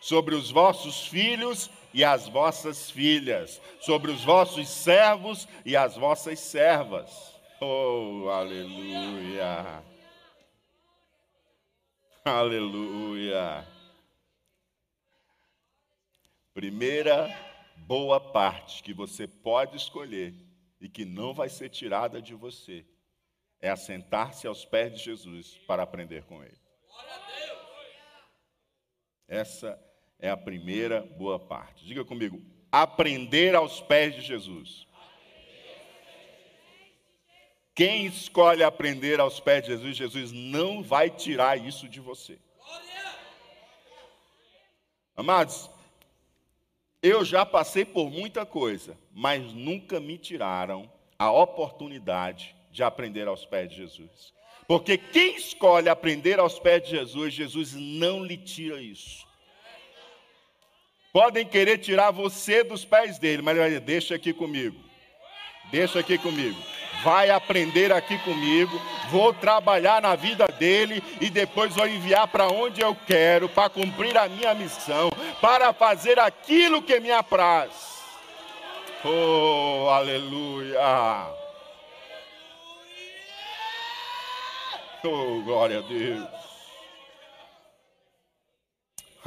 sobre 0.00 0.34
os 0.34 0.50
vossos 0.50 1.06
filhos 1.06 1.70
e 1.92 2.02
as 2.02 2.28
vossas 2.28 2.90
filhas, 2.90 3.60
sobre 3.80 4.10
os 4.10 4.24
vossos 4.24 4.68
servos 4.68 5.46
e 5.64 5.76
as 5.76 5.96
vossas 5.96 6.38
servas. 6.40 7.34
Oh, 7.60 8.28
aleluia! 8.30 9.84
Aleluia! 12.24 13.66
Primeira 16.54 17.28
boa 17.76 18.20
parte 18.20 18.82
que 18.82 18.92
você 18.92 19.26
pode 19.26 19.76
escolher 19.76 20.34
e 20.80 20.88
que 20.88 21.04
não 21.04 21.34
vai 21.34 21.48
ser 21.48 21.68
tirada 21.68 22.20
de 22.20 22.34
você 22.34 22.84
é 23.60 23.70
assentar-se 23.70 24.46
aos 24.46 24.64
pés 24.64 24.92
de 24.92 25.04
Jesus 25.04 25.58
para 25.66 25.82
aprender 25.82 26.24
com 26.24 26.42
ele. 26.42 26.58
Essa 29.28 29.78
é 30.18 30.28
a 30.30 30.36
primeira 30.36 31.02
boa 31.02 31.38
parte. 31.38 31.84
Diga 31.84 32.04
comigo: 32.04 32.42
aprender 32.70 33.54
aos 33.54 33.80
pés 33.80 34.14
de 34.14 34.22
Jesus. 34.22 34.86
Quem 37.74 38.04
escolhe 38.04 38.62
aprender 38.62 39.20
aos 39.20 39.40
pés 39.40 39.64
de 39.64 39.70
Jesus, 39.70 39.96
Jesus 39.96 40.32
não 40.32 40.82
vai 40.82 41.08
tirar 41.08 41.56
isso 41.56 41.88
de 41.88 42.00
você. 42.00 42.38
Amados, 45.16 45.70
eu 47.02 47.24
já 47.24 47.46
passei 47.46 47.84
por 47.84 48.10
muita 48.10 48.44
coisa, 48.44 48.98
mas 49.12 49.52
nunca 49.52 50.00
me 50.00 50.18
tiraram 50.18 50.90
a 51.18 51.30
oportunidade 51.30 52.54
de 52.70 52.82
aprender 52.82 53.26
aos 53.28 53.44
pés 53.44 53.68
de 53.70 53.76
Jesus. 53.76 54.32
Porque 54.66 54.96
quem 54.96 55.36
escolhe 55.36 55.88
aprender 55.88 56.38
aos 56.38 56.58
pés 56.58 56.84
de 56.84 56.90
Jesus, 56.90 57.34
Jesus 57.34 57.74
não 57.74 58.24
lhe 58.24 58.36
tira 58.36 58.80
isso. 58.80 59.26
Podem 61.12 61.44
querer 61.44 61.78
tirar 61.78 62.12
você 62.12 62.62
dos 62.62 62.84
pés 62.84 63.18
dele, 63.18 63.42
mas 63.42 63.52
ele 63.52 63.60
vai 63.60 63.68
dizer, 63.70 63.80
deixa 63.80 64.14
aqui 64.14 64.32
comigo. 64.32 64.78
Deixa 65.72 65.98
aqui 65.98 66.16
comigo. 66.18 66.56
Vai 67.02 67.30
aprender 67.30 67.92
aqui 67.92 68.18
comigo, 68.18 68.80
vou 69.10 69.32
trabalhar 69.32 70.02
na 70.02 70.14
vida 70.14 70.46
dele 70.46 71.02
e 71.20 71.30
depois 71.30 71.74
vou 71.74 71.88
enviar 71.88 72.28
para 72.28 72.46
onde 72.48 72.80
eu 72.80 72.94
quero, 73.06 73.48
para 73.48 73.70
cumprir 73.70 74.16
a 74.18 74.28
minha 74.28 74.54
missão, 74.54 75.10
para 75.40 75.72
fazer 75.72 76.18
aquilo 76.18 76.82
que 76.82 77.00
me 77.00 77.10
apraz. 77.10 78.00
Oh, 79.02 79.88
aleluia! 79.88 81.40
Oh, 85.02 85.42
glória 85.42 85.78
a 85.78 85.82
Deus. 85.82 86.28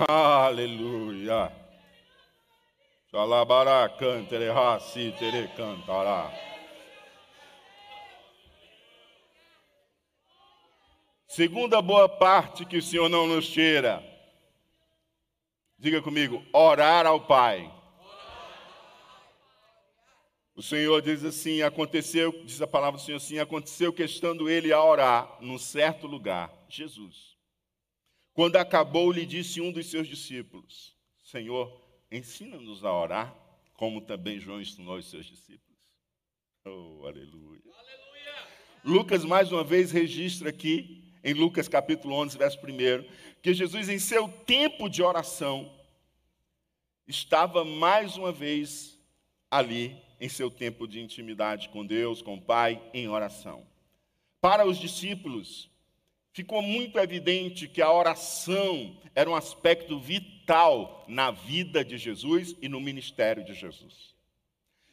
Aleluia. 0.08 1.52
Xalabará, 3.10 3.90
cantere, 3.90 4.52
raci, 4.52 5.16
tere, 5.18 5.48
cantará. 5.58 6.32
Segunda 11.28 11.82
boa 11.82 12.08
parte 12.08 12.66
que 12.66 12.78
o 12.78 12.82
Senhor 12.82 13.10
não 13.10 13.26
nos 13.26 13.48
tira. 13.48 14.04
Diga 15.80 16.02
comigo, 16.04 16.44
orar 16.54 17.08
ao 17.08 17.22
Pai. 17.22 17.72
O 20.56 20.62
Senhor 20.62 21.02
diz 21.02 21.24
assim: 21.24 21.62
aconteceu, 21.62 22.32
diz 22.46 22.62
a 22.62 22.68
palavra 22.68 23.00
do 23.00 23.04
Senhor 23.04 23.18
assim: 23.18 23.40
aconteceu 23.40 23.92
que 23.92 24.04
estando 24.04 24.50
ele 24.50 24.72
a 24.72 24.84
orar 24.84 25.38
num 25.42 25.58
certo 25.58 26.06
lugar, 26.06 26.54
Jesus. 26.70 27.36
Quando 28.34 28.56
acabou, 28.58 29.12
lhe 29.12 29.26
disse 29.26 29.62
um 29.62 29.72
dos 29.72 29.90
seus 29.90 30.08
discípulos: 30.08 30.96
Senhor, 31.24 31.82
ensina-nos 32.12 32.86
a 32.86 32.94
orar, 32.94 33.36
como 33.74 34.02
também 34.02 34.40
João 34.40 34.62
ensinou 34.62 34.98
os 34.98 35.10
seus 35.10 35.26
discípulos. 35.26 35.64
Oh, 36.66 37.06
aleluia. 37.06 37.62
aleluia. 37.66 38.48
Lucas, 38.84 39.26
mais 39.26 39.52
uma 39.52 39.64
vez, 39.64 39.92
registra 39.92 40.50
aqui, 40.50 41.14
em 41.24 41.34
Lucas 41.34 41.68
capítulo 41.68 42.16
11, 42.16 42.38
verso 42.38 42.60
1, 42.60 43.42
que 43.42 43.54
Jesus, 43.54 43.90
em 43.90 43.98
seu 43.98 44.30
tempo 44.30 44.88
de 44.88 45.02
oração, 45.02 45.74
estava 47.08 47.66
mais 47.66 48.18
uma 48.18 48.32
vez 48.32 49.00
ali 49.50 50.02
em 50.20 50.30
seu 50.30 50.50
tempo 50.50 50.88
de 50.88 51.00
intimidade 51.00 51.70
com 51.70 51.86
Deus, 51.86 52.22
com 52.22 52.36
o 52.36 52.42
Pai, 52.42 52.82
em 52.94 53.08
oração. 53.08 53.66
Para 54.42 54.66
os 54.66 54.78
discípulos, 54.78 55.70
ficou 56.32 56.62
muito 56.62 57.00
evidente 57.00 57.68
que 57.68 57.82
a 57.82 57.92
oração 57.92 58.98
era 59.16 59.30
um 59.30 59.36
aspecto 59.36 60.00
vital 60.00 61.06
na 61.08 61.32
vida 61.32 61.84
de 61.84 61.98
Jesus 61.98 62.56
e 62.62 62.68
no 62.68 62.82
ministério 62.82 63.44
de 63.44 63.54
Jesus. 63.54 64.14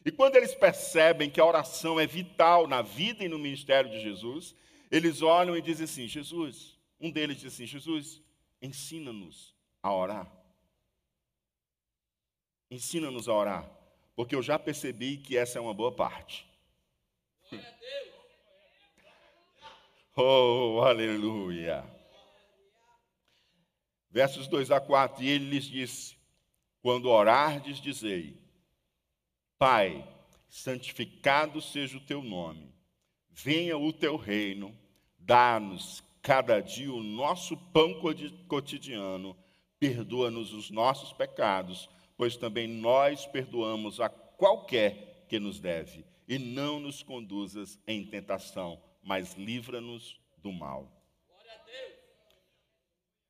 E 0.05 0.11
quando 0.11 0.35
eles 0.35 0.55
percebem 0.55 1.29
que 1.29 1.39
a 1.39 1.45
oração 1.45 1.99
é 1.99 2.07
vital 2.07 2.67
na 2.67 2.81
vida 2.81 3.23
e 3.23 3.29
no 3.29 3.37
ministério 3.37 3.89
de 3.89 3.99
Jesus, 4.01 4.55
eles 4.89 5.21
olham 5.21 5.55
e 5.55 5.61
dizem 5.61 5.85
assim: 5.85 6.07
Jesus, 6.07 6.77
um 6.99 7.11
deles 7.11 7.37
diz 7.37 7.53
assim: 7.53 7.65
Jesus, 7.65 8.21
ensina-nos 8.61 9.55
a 9.81 9.93
orar. 9.93 10.31
Ensina-nos 12.69 13.27
a 13.27 13.33
orar, 13.33 13.69
porque 14.15 14.35
eu 14.35 14.41
já 14.41 14.59
percebi 14.59 15.17
que 15.17 15.37
essa 15.37 15.57
é 15.57 15.61
uma 15.61 15.73
boa 15.73 15.91
parte. 15.91 16.45
Oh, 20.13 20.81
aleluia. 20.83 21.85
Versos 24.09 24.45
2 24.47 24.69
a 24.69 24.79
4: 24.81 25.23
E 25.23 25.29
ele 25.29 25.45
lhes 25.45 25.63
disse: 25.63 26.17
Quando 26.81 27.09
orardes, 27.09 27.79
dizei: 27.79 28.37
Pai, 29.57 30.05
santificado 30.49 31.61
seja 31.61 31.97
o 31.97 32.01
teu 32.01 32.21
nome, 32.21 32.75
venha 33.29 33.77
o 33.77 33.93
teu 33.93 34.17
reino, 34.17 34.77
dá-nos 35.17 36.03
cada 36.21 36.59
dia 36.59 36.91
o 36.93 37.01
nosso 37.01 37.55
pão 37.55 37.99
cotidiano, 38.47 39.35
perdoa-nos 39.79 40.53
os 40.53 40.69
nossos 40.69 41.13
pecados, 41.13 41.89
pois 42.21 42.37
também 42.37 42.67
nós 42.67 43.25
perdoamos 43.25 43.99
a 43.99 44.07
qualquer 44.07 45.25
que 45.27 45.39
nos 45.39 45.59
deve, 45.59 46.05
e 46.27 46.37
não 46.37 46.79
nos 46.79 47.01
conduzas 47.01 47.79
em 47.87 48.05
tentação, 48.05 48.79
mas 49.01 49.33
livra-nos 49.33 50.21
do 50.37 50.51
mal. 50.51 51.03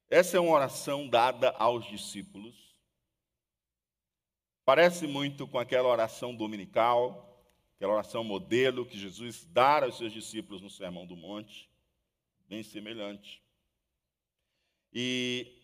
Essa 0.10 0.36
é 0.36 0.41
uma 0.41 0.51
oração 0.51 1.08
dada 1.08 1.51
aos 1.51 1.86
discípulos. 1.86 2.75
Parece 4.65 5.08
muito 5.08 5.47
com 5.47 5.58
aquela 5.58 5.88
oração 5.88 6.36
dominical, 6.36 7.41
aquela 7.77 7.93
oração 7.93 8.25
modelo 8.25 8.86
que 8.86 8.99
Jesus 8.99 9.45
dá 9.45 9.86
aos 9.86 9.97
seus 9.97 10.12
discípulos 10.12 10.62
no 10.62 10.69
Sermão 10.69 11.08
do 11.08 11.15
Monte 11.15 11.71
bem 12.45 12.62
semelhante. 12.62 13.41
E 14.91 15.61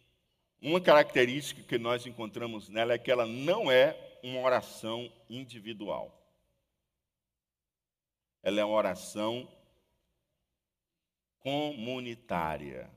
uma 0.62 0.82
característica 0.82 1.62
que 1.64 1.78
nós 1.78 2.06
encontramos 2.06 2.70
nela 2.70 2.94
é 2.94 2.98
que 2.98 3.12
ela 3.12 3.26
não 3.26 3.72
é 3.72 4.20
uma 4.24 4.40
oração 4.42 5.12
individual. 5.30 6.14
Ela 8.42 8.62
é 8.62 8.66
uma 8.66 8.76
oração 8.76 9.48
comunitária, 11.40 12.90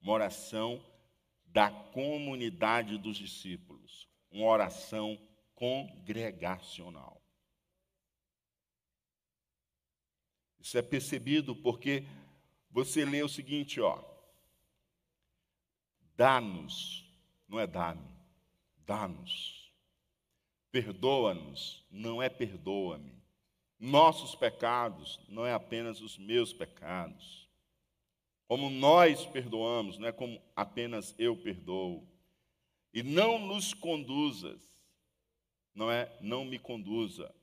uma 0.00 0.12
oração 0.12 0.84
da 1.46 1.70
comunidade 1.70 2.98
dos 2.98 3.16
discípulos, 3.16 4.08
uma 4.30 4.46
oração 4.46 5.18
congregacional. 5.54 7.22
Isso 10.58 10.76
é 10.76 10.82
percebido 10.82 11.54
porque 11.54 12.04
você 12.70 13.04
lê 13.04 13.22
o 13.22 13.28
seguinte, 13.28 13.80
ó. 13.80 14.15
Dá-nos, 16.16 17.04
não 17.46 17.60
é 17.60 17.66
dá-me, 17.66 18.08
dá-nos. 18.86 19.70
Perdoa-nos, 20.70 21.84
não 21.90 22.22
é 22.22 22.28
perdoa-me. 22.28 23.12
Nossos 23.78 24.34
pecados 24.34 25.20
não 25.28 25.44
é 25.44 25.52
apenas 25.52 26.00
os 26.00 26.16
meus 26.16 26.52
pecados. 26.52 27.46
Como 28.48 28.70
nós 28.70 29.26
perdoamos, 29.26 29.98
não 29.98 30.08
é 30.08 30.12
como 30.12 30.40
apenas 30.54 31.14
eu 31.18 31.36
perdoo. 31.36 32.06
E 32.94 33.02
não 33.02 33.38
nos 33.38 33.74
conduzas, 33.74 34.60
não 35.74 35.90
é 35.90 36.10
não 36.20 36.44
me 36.44 36.58
conduza. 36.58 37.34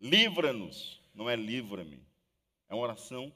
Livra-nos, 0.00 1.00
não 1.14 1.30
é 1.30 1.36
livra-me. 1.36 2.04
É 2.68 2.74
uma 2.74 2.82
oração 2.82 3.32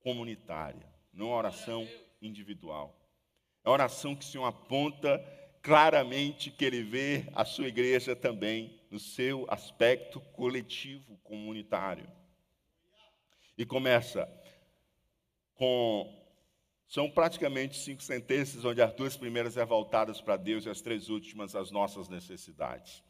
comunitária, 0.00 0.92
não 1.12 1.26
uma 1.26 1.36
oração 1.36 1.86
individual. 2.20 2.99
É 3.64 3.68
uma 3.68 3.74
oração 3.74 4.14
que 4.14 4.24
o 4.24 4.28
Senhor 4.28 4.44
aponta 4.44 5.18
claramente 5.62 6.50
que 6.50 6.64
ele 6.64 6.82
vê 6.82 7.26
a 7.34 7.44
sua 7.44 7.68
igreja 7.68 8.16
também 8.16 8.80
no 8.90 8.98
seu 8.98 9.46
aspecto 9.48 10.20
coletivo, 10.32 11.18
comunitário. 11.24 12.10
E 13.56 13.64
começa 13.66 14.28
com. 15.54 16.18
São 16.88 17.08
praticamente 17.08 17.78
cinco 17.78 18.02
sentenças, 18.02 18.64
onde 18.64 18.82
as 18.82 18.92
duas 18.94 19.16
primeiras 19.16 19.56
é 19.56 19.64
voltadas 19.64 20.20
para 20.20 20.36
Deus 20.36 20.64
e 20.64 20.70
as 20.70 20.80
três 20.80 21.08
últimas 21.08 21.54
as 21.54 21.70
nossas 21.70 22.08
necessidades. 22.08 23.04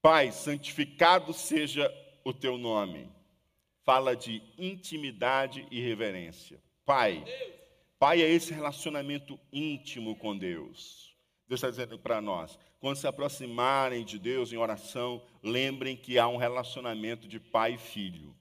Pai, 0.00 0.30
santificado 0.30 1.32
seja 1.32 1.92
o 2.24 2.32
teu 2.32 2.56
nome 2.56 3.10
fala 3.88 4.14
de 4.14 4.42
intimidade 4.58 5.66
e 5.70 5.80
reverência. 5.80 6.60
Pai, 6.84 7.24
Pai 7.98 8.22
é 8.22 8.30
esse 8.30 8.52
relacionamento 8.52 9.38
íntimo 9.52 10.14
com 10.16 10.36
Deus. 10.36 11.14
Deus 11.48 11.58
está 11.58 11.70
dizendo 11.70 11.98
para 11.98 12.20
nós: 12.20 12.58
quando 12.80 12.96
se 12.96 13.06
aproximarem 13.06 14.04
de 14.04 14.18
Deus 14.18 14.52
em 14.52 14.56
oração, 14.56 15.22
lembrem 15.42 15.96
que 15.96 16.18
há 16.18 16.28
um 16.28 16.36
relacionamento 16.36 17.26
de 17.26 17.40
pai 17.40 17.74
e 17.74 17.78
filho. 17.78 18.34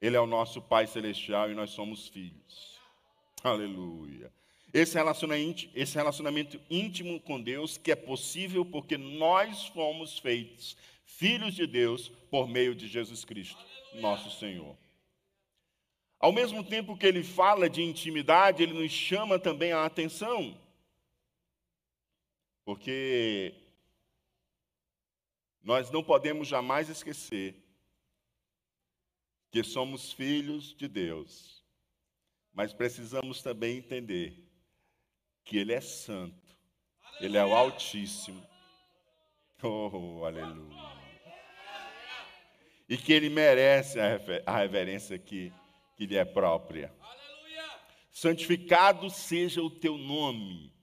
Ele 0.00 0.16
é 0.16 0.20
o 0.20 0.26
nosso 0.26 0.60
Pai 0.60 0.86
Celestial 0.86 1.50
e 1.50 1.54
nós 1.54 1.70
somos 1.70 2.08
filhos. 2.08 2.78
Aleluia. 3.42 4.30
Esse 4.72 4.94
relacionamento, 4.94 5.68
esse 5.74 5.94
relacionamento 5.94 6.60
íntimo 6.68 7.20
com 7.20 7.40
Deus 7.40 7.78
que 7.78 7.92
é 7.92 7.96
possível 7.96 8.64
porque 8.64 8.98
nós 8.98 9.66
fomos 9.68 10.18
feitos 10.18 10.76
filhos 11.06 11.54
de 11.54 11.66
Deus 11.66 12.08
por 12.30 12.48
meio 12.48 12.74
de 12.74 12.88
Jesus 12.88 13.24
Cristo 13.24 13.64
nosso 13.94 14.30
Senhor. 14.30 14.76
Ao 16.24 16.32
mesmo 16.32 16.64
tempo 16.64 16.96
que 16.96 17.04
ele 17.04 17.22
fala 17.22 17.68
de 17.68 17.82
intimidade, 17.82 18.62
ele 18.62 18.72
nos 18.72 18.90
chama 18.90 19.38
também 19.38 19.72
a 19.72 19.84
atenção. 19.84 20.58
Porque 22.64 23.52
nós 25.62 25.90
não 25.90 26.02
podemos 26.02 26.48
jamais 26.48 26.88
esquecer 26.88 27.62
que 29.50 29.62
somos 29.62 30.12
filhos 30.12 30.74
de 30.74 30.88
Deus, 30.88 31.62
mas 32.54 32.72
precisamos 32.72 33.42
também 33.42 33.76
entender 33.76 34.48
que 35.44 35.58
Ele 35.58 35.74
é 35.74 35.80
santo, 35.82 36.56
Ele 37.20 37.36
é 37.36 37.44
o 37.44 37.54
Altíssimo. 37.54 38.42
Oh, 39.62 40.24
aleluia 40.24 40.94
e 42.88 42.96
que 42.96 43.12
ele 43.12 43.28
merece 43.30 43.98
a 44.44 44.56
reverência 44.58 45.18
que, 45.18 45.52
que 45.96 46.06
lhe 46.06 46.16
é 46.16 46.24
própria. 46.24 46.92
Aleluia. 47.00 47.64
Santificado 48.10 49.10
seja 49.10 49.62
o 49.62 49.70
teu 49.70 49.96
nome, 49.96 50.74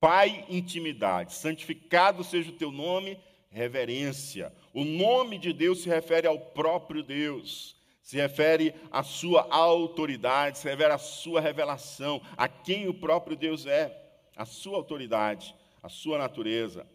Pai, 0.00 0.46
intimidade. 0.48 1.34
Santificado 1.34 2.22
seja 2.22 2.50
o 2.50 2.54
teu 2.56 2.70
nome, 2.70 3.18
reverência. 3.50 4.52
O 4.72 4.84
nome 4.84 5.38
de 5.38 5.52
Deus 5.52 5.82
se 5.82 5.88
refere 5.88 6.26
ao 6.26 6.38
próprio 6.38 7.02
Deus, 7.02 7.76
se 8.00 8.16
refere 8.16 8.74
à 8.92 9.02
sua 9.02 9.48
autoridade, 9.50 10.58
se 10.58 10.68
refere 10.68 10.92
à 10.92 10.98
sua 10.98 11.40
revelação, 11.40 12.22
a 12.36 12.46
quem 12.48 12.86
o 12.86 12.94
próprio 12.94 13.36
Deus 13.36 13.66
é, 13.66 13.92
a 14.36 14.44
sua 14.44 14.76
autoridade, 14.76 15.52
a 15.82 15.88
sua 15.88 16.16
natureza. 16.16 16.86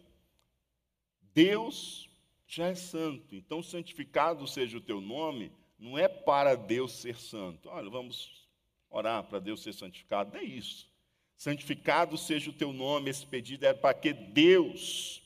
Deus 1.34 2.08
já 2.46 2.68
é 2.68 2.74
santo. 2.74 3.34
Então, 3.34 3.62
santificado 3.62 4.46
seja 4.46 4.78
o 4.78 4.80
teu 4.80 5.00
nome, 5.00 5.52
não 5.78 5.98
é 5.98 6.08
para 6.08 6.56
Deus 6.56 6.92
ser 6.92 7.16
santo. 7.16 7.68
Olha, 7.68 7.90
vamos 7.90 8.48
orar 8.90 9.24
para 9.24 9.38
Deus 9.38 9.62
ser 9.62 9.72
santificado. 9.72 10.32
Não 10.32 10.40
é 10.40 10.44
isso. 10.44 10.88
Santificado 11.36 12.16
seja 12.16 12.50
o 12.50 12.54
teu 12.54 12.72
nome, 12.72 13.10
esse 13.10 13.26
pedido 13.26 13.66
é 13.66 13.74
para 13.74 13.92
que 13.92 14.12
Deus, 14.12 15.22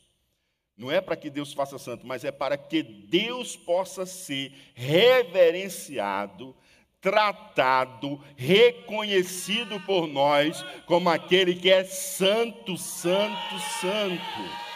não 0.77 0.91
é 0.91 1.01
para 1.01 1.17
que 1.17 1.29
Deus 1.29 1.53
faça 1.53 1.79
santo, 1.79 2.07
mas 2.07 2.25
é 2.25 2.33
para 2.33 2.57
que 2.57 2.83
Deus 2.83 3.57
possa 3.57 4.07
ser 4.07 4.53
reverenciado, 4.75 6.57
tratado, 7.01 8.17
reconhecido 8.37 9.79
por 9.81 10.07
nós 10.07 10.63
como 10.87 11.11
aquele 11.11 11.55
que 11.55 11.71
é 11.71 11.85
santo, 11.85 12.77
santo, 12.77 13.59
santo 13.81 14.68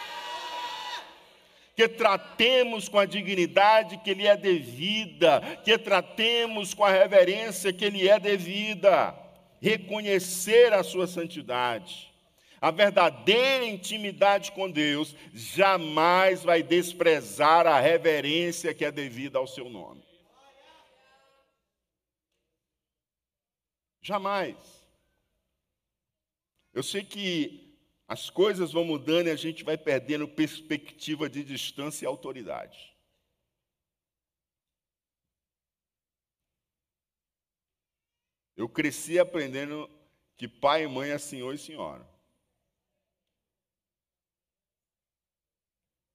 que 1.75 1.87
tratemos 1.87 2.87
com 2.87 2.99
a 2.99 3.05
dignidade 3.05 3.97
que 3.97 4.13
lhe 4.13 4.27
é 4.27 4.37
devida, 4.37 5.41
que 5.63 5.77
tratemos 5.77 6.73
com 6.73 6.83
a 6.83 6.91
reverência 6.91 7.73
que 7.73 7.89
lhe 7.89 8.07
é 8.07 8.19
devida, 8.19 9.15
reconhecer 9.59 10.71
a 10.73 10.83
sua 10.83 11.07
santidade. 11.07 12.11
A 12.61 12.71
verdadeira 12.71 13.65
intimidade 13.65 14.51
com 14.51 14.71
Deus 14.71 15.15
jamais 15.33 16.43
vai 16.43 16.63
desprezar 16.63 17.67
a 17.67 17.79
reverência 17.79 18.73
que 18.73 18.85
é 18.85 18.91
devida 18.91 19.37
ao 19.37 19.47
seu 19.47 19.69
nome. 19.69 20.03
Jamais. 24.01 24.55
Eu 26.73 26.83
sei 26.83 27.03
que 27.03 27.62
as 28.13 28.29
coisas 28.29 28.71
vão 28.71 28.85
mudando 28.85 29.25
e 29.25 29.31
a 29.31 29.35
gente 29.35 29.63
vai 29.63 29.75
perdendo 29.75 30.27
perspectiva 30.27 31.27
de 31.27 31.43
distância 31.43 32.05
e 32.05 32.07
autoridade. 32.07 32.95
Eu 38.55 38.69
cresci 38.69 39.17
aprendendo 39.17 39.89
que 40.37 40.47
pai 40.47 40.83
e 40.83 40.87
mãe 40.87 41.09
é 41.09 41.17
senhor 41.17 41.55
e 41.55 41.57
senhora. 41.57 42.07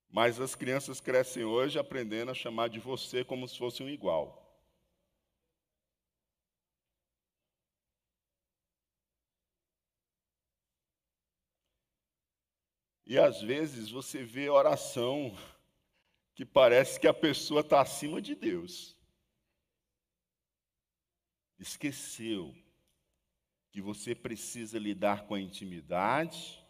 Mas 0.09 0.41
as 0.41 0.55
crianças 0.55 1.01
crescem 1.01 1.43
hoje 1.43 1.81
aprendendo 1.81 2.31
a 2.31 2.35
chamar 2.35 2.69
de 2.69 2.79
você 2.79 3.25
como 3.25 3.49
se 3.49 3.59
fosse 3.59 3.83
um 3.83 3.89
igual. 3.89 4.48
E 13.09 13.19
às 13.19 13.43
vezes 13.43 13.91
você 13.91 14.23
vê 14.23 14.49
oração 14.49 15.37
que 16.37 16.45
parece 16.45 17.01
que 17.01 17.09
a 17.09 17.15
pessoa 17.15 17.63
está 17.63 17.81
acima 17.81 18.23
de 18.23 18.37
Deus 18.37 18.97
esqueceu 21.59 22.55
que 23.71 23.81
você 23.81 24.15
precisa 24.15 24.79
lidar 24.79 25.27
com 25.27 25.35
a 25.35 25.41
intimidade, 25.41 26.63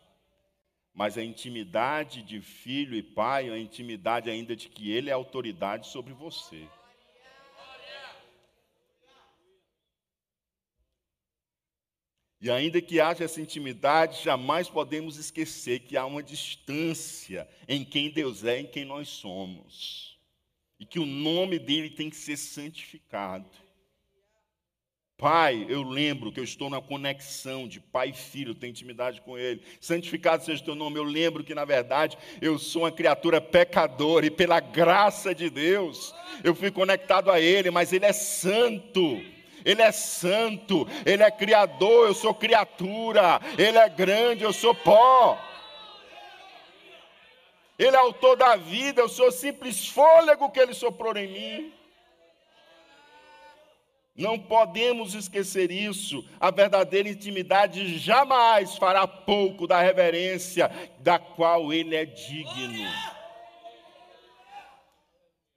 mas 0.92 1.16
a 1.16 1.22
intimidade 1.22 2.22
de 2.22 2.40
filho 2.40 2.96
e 2.96 3.02
pai 3.02 3.50
a 3.50 3.58
intimidade 3.58 4.30
ainda 4.30 4.56
de 4.56 4.68
que 4.68 4.90
ele 4.90 5.10
é 5.10 5.12
autoridade 5.12 5.86
sobre 5.88 6.12
você. 6.12 6.68
E 12.40 12.50
ainda 12.50 12.80
que 12.80 13.00
haja 13.00 13.24
essa 13.24 13.40
intimidade, 13.40 14.22
jamais 14.22 14.68
podemos 14.68 15.16
esquecer 15.16 15.80
que 15.80 15.96
há 15.96 16.06
uma 16.06 16.22
distância 16.22 17.48
em 17.66 17.84
quem 17.84 18.10
Deus 18.10 18.44
é 18.44 18.60
em 18.60 18.66
quem 18.66 18.84
nós 18.84 19.08
somos. 19.08 20.16
E 20.78 20.86
que 20.86 21.00
o 21.00 21.06
nome 21.06 21.58
dele 21.58 21.90
tem 21.90 22.08
que 22.08 22.16
ser 22.16 22.36
santificado. 22.36 23.50
Pai, 25.16 25.66
eu 25.68 25.82
lembro 25.82 26.30
que 26.30 26.38
eu 26.38 26.44
estou 26.44 26.70
na 26.70 26.80
conexão 26.80 27.66
de 27.66 27.80
pai 27.80 28.10
e 28.10 28.12
filho, 28.12 28.54
tenho 28.54 28.70
intimidade 28.70 29.20
com 29.20 29.36
Ele. 29.36 29.60
Santificado 29.80 30.44
seja 30.44 30.62
o 30.62 30.64
teu 30.64 30.74
nome. 30.76 30.96
Eu 30.96 31.02
lembro 31.02 31.42
que, 31.42 31.56
na 31.56 31.64
verdade, 31.64 32.16
eu 32.40 32.56
sou 32.56 32.82
uma 32.82 32.92
criatura 32.92 33.40
pecadora 33.40 34.26
e, 34.26 34.30
pela 34.30 34.60
graça 34.60 35.34
de 35.34 35.50
Deus, 35.50 36.14
eu 36.44 36.54
fui 36.54 36.70
conectado 36.70 37.32
a 37.32 37.40
Ele, 37.40 37.68
mas 37.68 37.92
Ele 37.92 38.04
é 38.04 38.12
santo. 38.12 39.20
Ele 39.64 39.82
é 39.82 39.92
santo, 39.92 40.86
Ele 41.04 41.22
é 41.22 41.30
criador, 41.30 42.08
eu 42.08 42.14
sou 42.14 42.34
criatura, 42.34 43.40
Ele 43.56 43.78
é 43.78 43.88
grande, 43.88 44.44
eu 44.44 44.52
sou 44.52 44.74
pó. 44.74 45.38
Ele 47.78 47.94
é 47.94 47.98
autor 47.98 48.36
da 48.36 48.56
vida, 48.56 49.00
eu 49.00 49.08
sou 49.08 49.30
simples 49.30 49.88
fôlego 49.88 50.50
que 50.50 50.58
Ele 50.58 50.74
soprou 50.74 51.16
em 51.16 51.28
mim. 51.28 51.78
Não 54.18 54.36
podemos 54.36 55.14
esquecer 55.14 55.70
isso. 55.70 56.24
A 56.40 56.50
verdadeira 56.50 57.08
intimidade 57.08 57.96
jamais 57.98 58.76
fará 58.76 59.06
pouco 59.06 59.64
da 59.64 59.80
reverência 59.80 60.68
da 60.98 61.20
qual 61.20 61.72
ele 61.72 61.94
é 61.94 62.04
digno. 62.04 62.84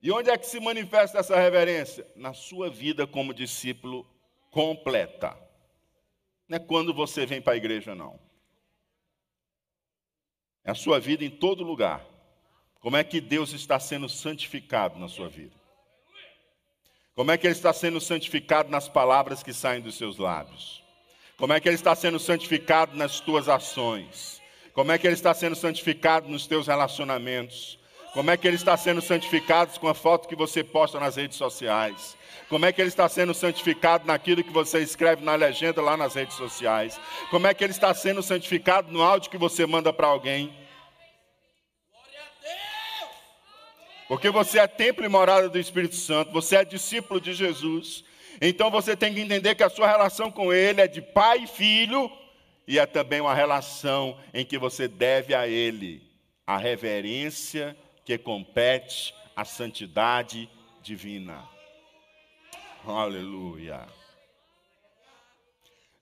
E 0.02 0.12
onde 0.12 0.30
é 0.30 0.38
que 0.38 0.48
se 0.48 0.60
manifesta 0.60 1.20
essa 1.20 1.36
reverência? 1.36 2.08
Na 2.16 2.34
sua 2.34 2.70
vida 2.70 3.06
como 3.06 3.34
discípulo 3.34 4.06
completa. 4.50 5.38
Não 6.48 6.58
é 6.58 6.60
quando 6.60 6.94
você 6.94 7.26
vem 7.26 7.42
para 7.42 7.54
a 7.54 7.58
igreja, 7.58 7.94
não. 7.94 8.20
É 10.64 10.72
a 10.72 10.76
sua 10.76 11.00
vida 11.00 11.24
em 11.24 11.30
todo 11.30 11.64
lugar. 11.64 12.06
Como 12.80 12.98
é 12.98 13.04
que 13.04 13.22
Deus 13.22 13.54
está 13.54 13.80
sendo 13.80 14.10
santificado 14.10 15.00
na 15.00 15.08
sua 15.08 15.30
vida? 15.30 15.56
Como 17.14 17.32
é 17.32 17.38
que 17.38 17.46
ele 17.46 17.54
está 17.54 17.72
sendo 17.72 18.02
santificado 18.02 18.70
nas 18.70 18.90
palavras 18.90 19.44
que 19.44 19.54
saem 19.54 19.82
dos 19.82 19.96
seus 19.96 20.18
lábios? 20.18 20.84
Como 21.38 21.54
é 21.54 21.60
que 21.60 21.68
ele 21.68 21.76
está 21.76 21.96
sendo 21.96 22.20
santificado 22.20 22.96
nas 22.96 23.20
tuas 23.20 23.48
ações? 23.48 24.42
Como 24.74 24.92
é 24.92 24.98
que 24.98 25.06
ele 25.06 25.14
está 25.14 25.34
sendo 25.34 25.56
santificado 25.56 26.28
nos 26.28 26.48
teus 26.48 26.68
relacionamentos? 26.68 27.78
Como 28.14 28.30
é 28.30 28.36
que 28.36 28.46
ele 28.46 28.58
está 28.58 28.76
sendo 28.76 29.02
santificado 29.02 29.80
com 29.80 29.88
a 29.88 29.94
foto 29.94 30.28
que 30.28 30.36
você 30.36 30.64
posta 30.66 31.00
nas 31.00 31.16
redes 31.16 31.38
sociais? 31.38 32.18
Como 32.50 32.66
é 32.66 32.72
que 32.74 32.82
ele 32.82 32.90
está 32.90 33.08
sendo 33.08 33.34
santificado 33.34 34.06
naquilo 34.06 34.44
que 34.44 34.52
você 34.52 34.80
escreve 34.80 35.24
na 35.24 35.36
legenda 35.36 35.82
lá 35.82 35.96
nas 35.96 36.16
redes 36.16 36.36
sociais? 36.36 37.00
Como 37.30 37.48
é 37.48 37.54
que 37.54 37.64
ele 37.64 37.72
está 37.72 37.94
sendo 37.94 38.22
santificado 38.22 38.92
no 38.92 39.02
áudio 39.02 39.32
que 39.32 39.38
você 39.38 39.66
manda 39.66 39.94
para 39.94 40.08
alguém? 40.08 40.54
Porque 44.10 44.30
você 44.30 44.60
é 44.60 44.68
templo 44.68 45.06
e 45.06 45.10
morada 45.10 45.48
do 45.48 45.58
Espírito 45.58 45.96
Santo, 45.96 46.34
você 46.34 46.58
é 46.58 46.66
discípulo 46.66 47.22
de 47.22 47.34
Jesus. 47.34 48.04
Então 48.42 48.70
você 48.70 48.94
tem 48.94 49.14
que 49.14 49.22
entender 49.22 49.56
que 49.56 49.64
a 49.64 49.70
sua 49.70 49.90
relação 49.90 50.30
com 50.30 50.52
Ele 50.52 50.82
é 50.82 50.88
de 50.88 51.02
pai 51.02 51.44
e 51.44 51.48
filho, 51.48 52.12
e 52.68 52.78
é 52.78 52.86
também 52.86 53.22
uma 53.22 53.34
relação 53.34 54.20
em 54.34 54.44
que 54.44 54.58
você 54.58 54.90
deve 54.90 55.34
a 55.34 55.48
Ele 55.48 56.12
a 56.46 56.58
reverência 56.58 57.78
que 58.06 58.18
compete 58.18 59.14
à 59.36 59.46
santidade 59.46 60.50
divina. 60.82 61.48
Aleluia. 62.86 63.88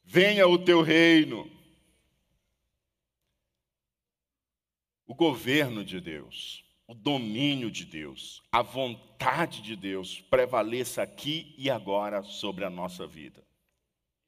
Venha 0.04 0.48
o 0.48 0.58
teu 0.58 0.82
reino, 0.82 1.50
o 5.06 5.14
governo 5.14 5.84
de 5.84 6.00
Deus 6.00 6.64
o 6.90 6.96
domínio 6.96 7.70
de 7.70 7.86
Deus, 7.86 8.42
a 8.52 8.64
vontade 8.64 9.62
de 9.62 9.76
Deus 9.76 10.22
prevaleça 10.22 11.04
aqui 11.04 11.54
e 11.56 11.70
agora 11.70 12.24
sobre 12.24 12.66
a 12.66 12.70
nossa 12.70 13.06
vida. 13.06 13.46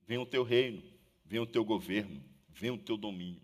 Venha 0.05 0.21
o 0.21 0.27
teu 0.27 0.43
reino, 0.43 0.83
venha 1.25 1.41
o 1.41 1.47
teu 1.47 1.65
governo, 1.65 2.23
venha 2.47 2.75
o 2.75 2.77
teu 2.77 2.97
domínio. 2.97 3.41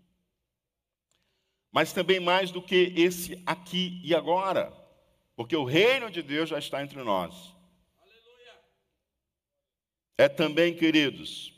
Mas 1.70 1.92
também 1.92 2.18
mais 2.18 2.50
do 2.50 2.62
que 2.62 2.92
esse 2.96 3.42
aqui 3.44 4.00
e 4.02 4.14
agora, 4.14 4.72
porque 5.36 5.54
o 5.54 5.64
reino 5.64 6.10
de 6.10 6.22
Deus 6.22 6.48
já 6.48 6.58
está 6.58 6.82
entre 6.82 7.02
nós. 7.02 7.54
É 10.16 10.28
também, 10.28 10.74
queridos, 10.74 11.52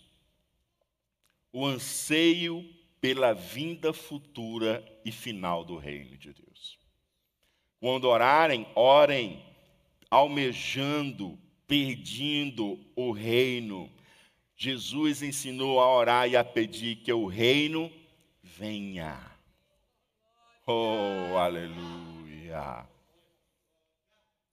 o 1.53 1.65
anseio 1.65 2.63
pela 3.01 3.33
vinda 3.33 3.93
futura 3.93 4.85
e 5.05 5.11
final 5.11 5.65
do 5.65 5.77
reino 5.79 6.17
de 6.19 6.35
Deus. 6.35 6.79
Quando 7.81 8.05
orarem, 8.05 8.67
orem 8.75 9.43
almejando, 10.11 11.39
pedindo 11.67 12.79
o 12.97 13.13
reino. 13.13 13.91
Jesus 14.57 15.23
ensinou 15.23 15.81
a 15.81 15.97
orar 15.97 16.29
e 16.29 16.37
a 16.37 16.45
pedir 16.45 16.97
que 16.97 17.13
o 17.13 17.27
reino 17.27 17.91
venha. 18.43 19.30
Oh, 20.73 21.37
aleluia. 21.37 22.89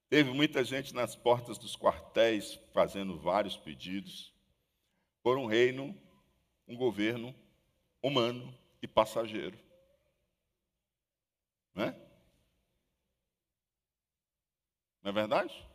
Teve 0.09 0.31
muita 0.31 0.63
gente 0.63 0.91
nas 0.91 1.15
portas 1.15 1.59
dos 1.59 1.75
quartéis 1.75 2.55
fazendo 2.73 3.19
vários 3.19 3.55
pedidos 3.55 4.33
por 5.21 5.37
um 5.37 5.45
reino, 5.45 5.95
um 6.67 6.75
governo 6.75 7.35
humano 8.01 8.51
e 8.81 8.87
passageiro. 8.87 9.59
Não 11.75 11.83
é? 11.83 11.91
Não 15.03 15.11
é 15.11 15.13
verdade? 15.13 15.69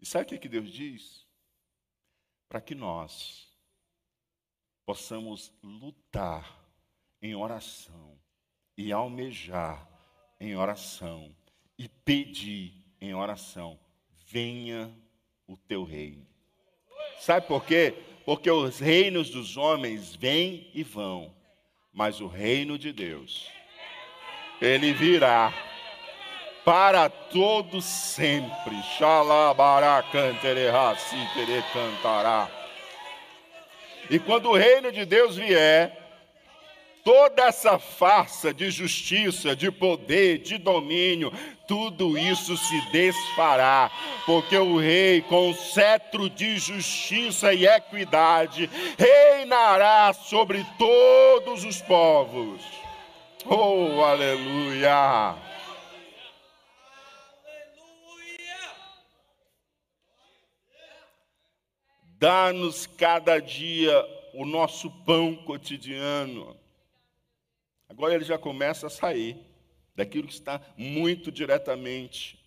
E 0.00 0.06
sabe 0.06 0.34
o 0.34 0.40
que 0.40 0.48
Deus 0.48 0.72
diz? 0.72 1.28
Para 2.48 2.62
que 2.62 2.74
nós 2.74 3.54
possamos 4.86 5.52
lutar 5.62 6.59
em 7.22 7.34
oração 7.34 8.18
e 8.76 8.92
almejar 8.92 9.86
em 10.40 10.56
oração 10.56 11.34
e 11.78 11.88
pedir 11.88 12.72
em 13.00 13.14
oração: 13.14 13.78
venha 14.26 14.90
o 15.46 15.56
teu 15.56 15.84
reino. 15.84 16.26
Sabe 17.18 17.46
por 17.46 17.64
quê? 17.64 17.94
Porque 18.24 18.50
os 18.50 18.78
reinos 18.78 19.30
dos 19.30 19.56
homens 19.56 20.14
vêm 20.14 20.70
e 20.72 20.82
vão, 20.82 21.34
mas 21.92 22.20
o 22.20 22.26
reino 22.26 22.78
de 22.78 22.92
Deus, 22.92 23.48
ele 24.60 24.92
virá 24.92 25.52
para 26.64 27.08
todo 27.10 27.82
sempre. 27.82 28.82
Xalabará 28.96 30.02
cantará. 31.72 32.50
E 34.08 34.18
quando 34.18 34.50
o 34.50 34.56
reino 34.56 34.90
de 34.90 35.04
Deus 35.04 35.36
vier, 35.36 35.99
toda 37.04 37.44
essa 37.44 37.78
farsa 37.78 38.52
de 38.52 38.70
justiça, 38.70 39.54
de 39.54 39.70
poder, 39.70 40.38
de 40.38 40.58
domínio, 40.58 41.32
tudo 41.66 42.18
isso 42.18 42.56
se 42.56 42.80
desfará, 42.90 43.90
porque 44.26 44.56
o 44.56 44.76
rei, 44.76 45.22
com 45.22 45.50
o 45.50 45.54
cetro 45.54 46.28
de 46.28 46.58
justiça 46.58 47.54
e 47.54 47.66
equidade, 47.66 48.68
reinará 48.98 50.12
sobre 50.12 50.66
todos 50.76 51.64
os 51.64 51.80
povos. 51.80 52.60
Oh, 53.46 54.02
aleluia! 54.02 55.36
Dá-nos 62.18 62.86
cada 62.86 63.40
dia 63.40 64.04
o 64.34 64.44
nosso 64.44 64.90
pão 64.90 65.34
cotidiano. 65.34 66.59
Agora 67.90 68.14
ele 68.14 68.24
já 68.24 68.38
começa 68.38 68.86
a 68.86 68.90
sair 68.90 69.36
daquilo 69.96 70.28
que 70.28 70.32
está 70.32 70.62
muito 70.76 71.32
diretamente 71.32 72.38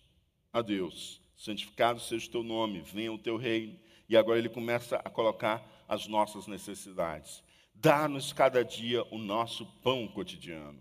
a 0.50 0.62
Deus. 0.62 1.20
Santificado 1.36 2.00
seja 2.00 2.26
o 2.26 2.30
teu 2.30 2.42
nome, 2.42 2.80
venha 2.80 3.12
o 3.12 3.18
teu 3.18 3.36
reino. 3.36 3.78
E 4.08 4.16
agora 4.16 4.38
ele 4.38 4.48
começa 4.48 4.96
a 4.96 5.10
colocar 5.10 5.62
as 5.86 6.06
nossas 6.06 6.46
necessidades. 6.46 7.42
Dá-nos 7.74 8.32
cada 8.32 8.64
dia 8.64 9.04
o 9.10 9.18
nosso 9.18 9.66
pão 9.82 10.08
cotidiano. 10.08 10.80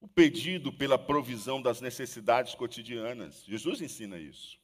O 0.00 0.08
pedido 0.08 0.72
pela 0.72 0.98
provisão 0.98 1.62
das 1.62 1.80
necessidades 1.80 2.52
cotidianas. 2.56 3.44
Jesus 3.46 3.80
ensina 3.80 4.18
isso. 4.18 4.58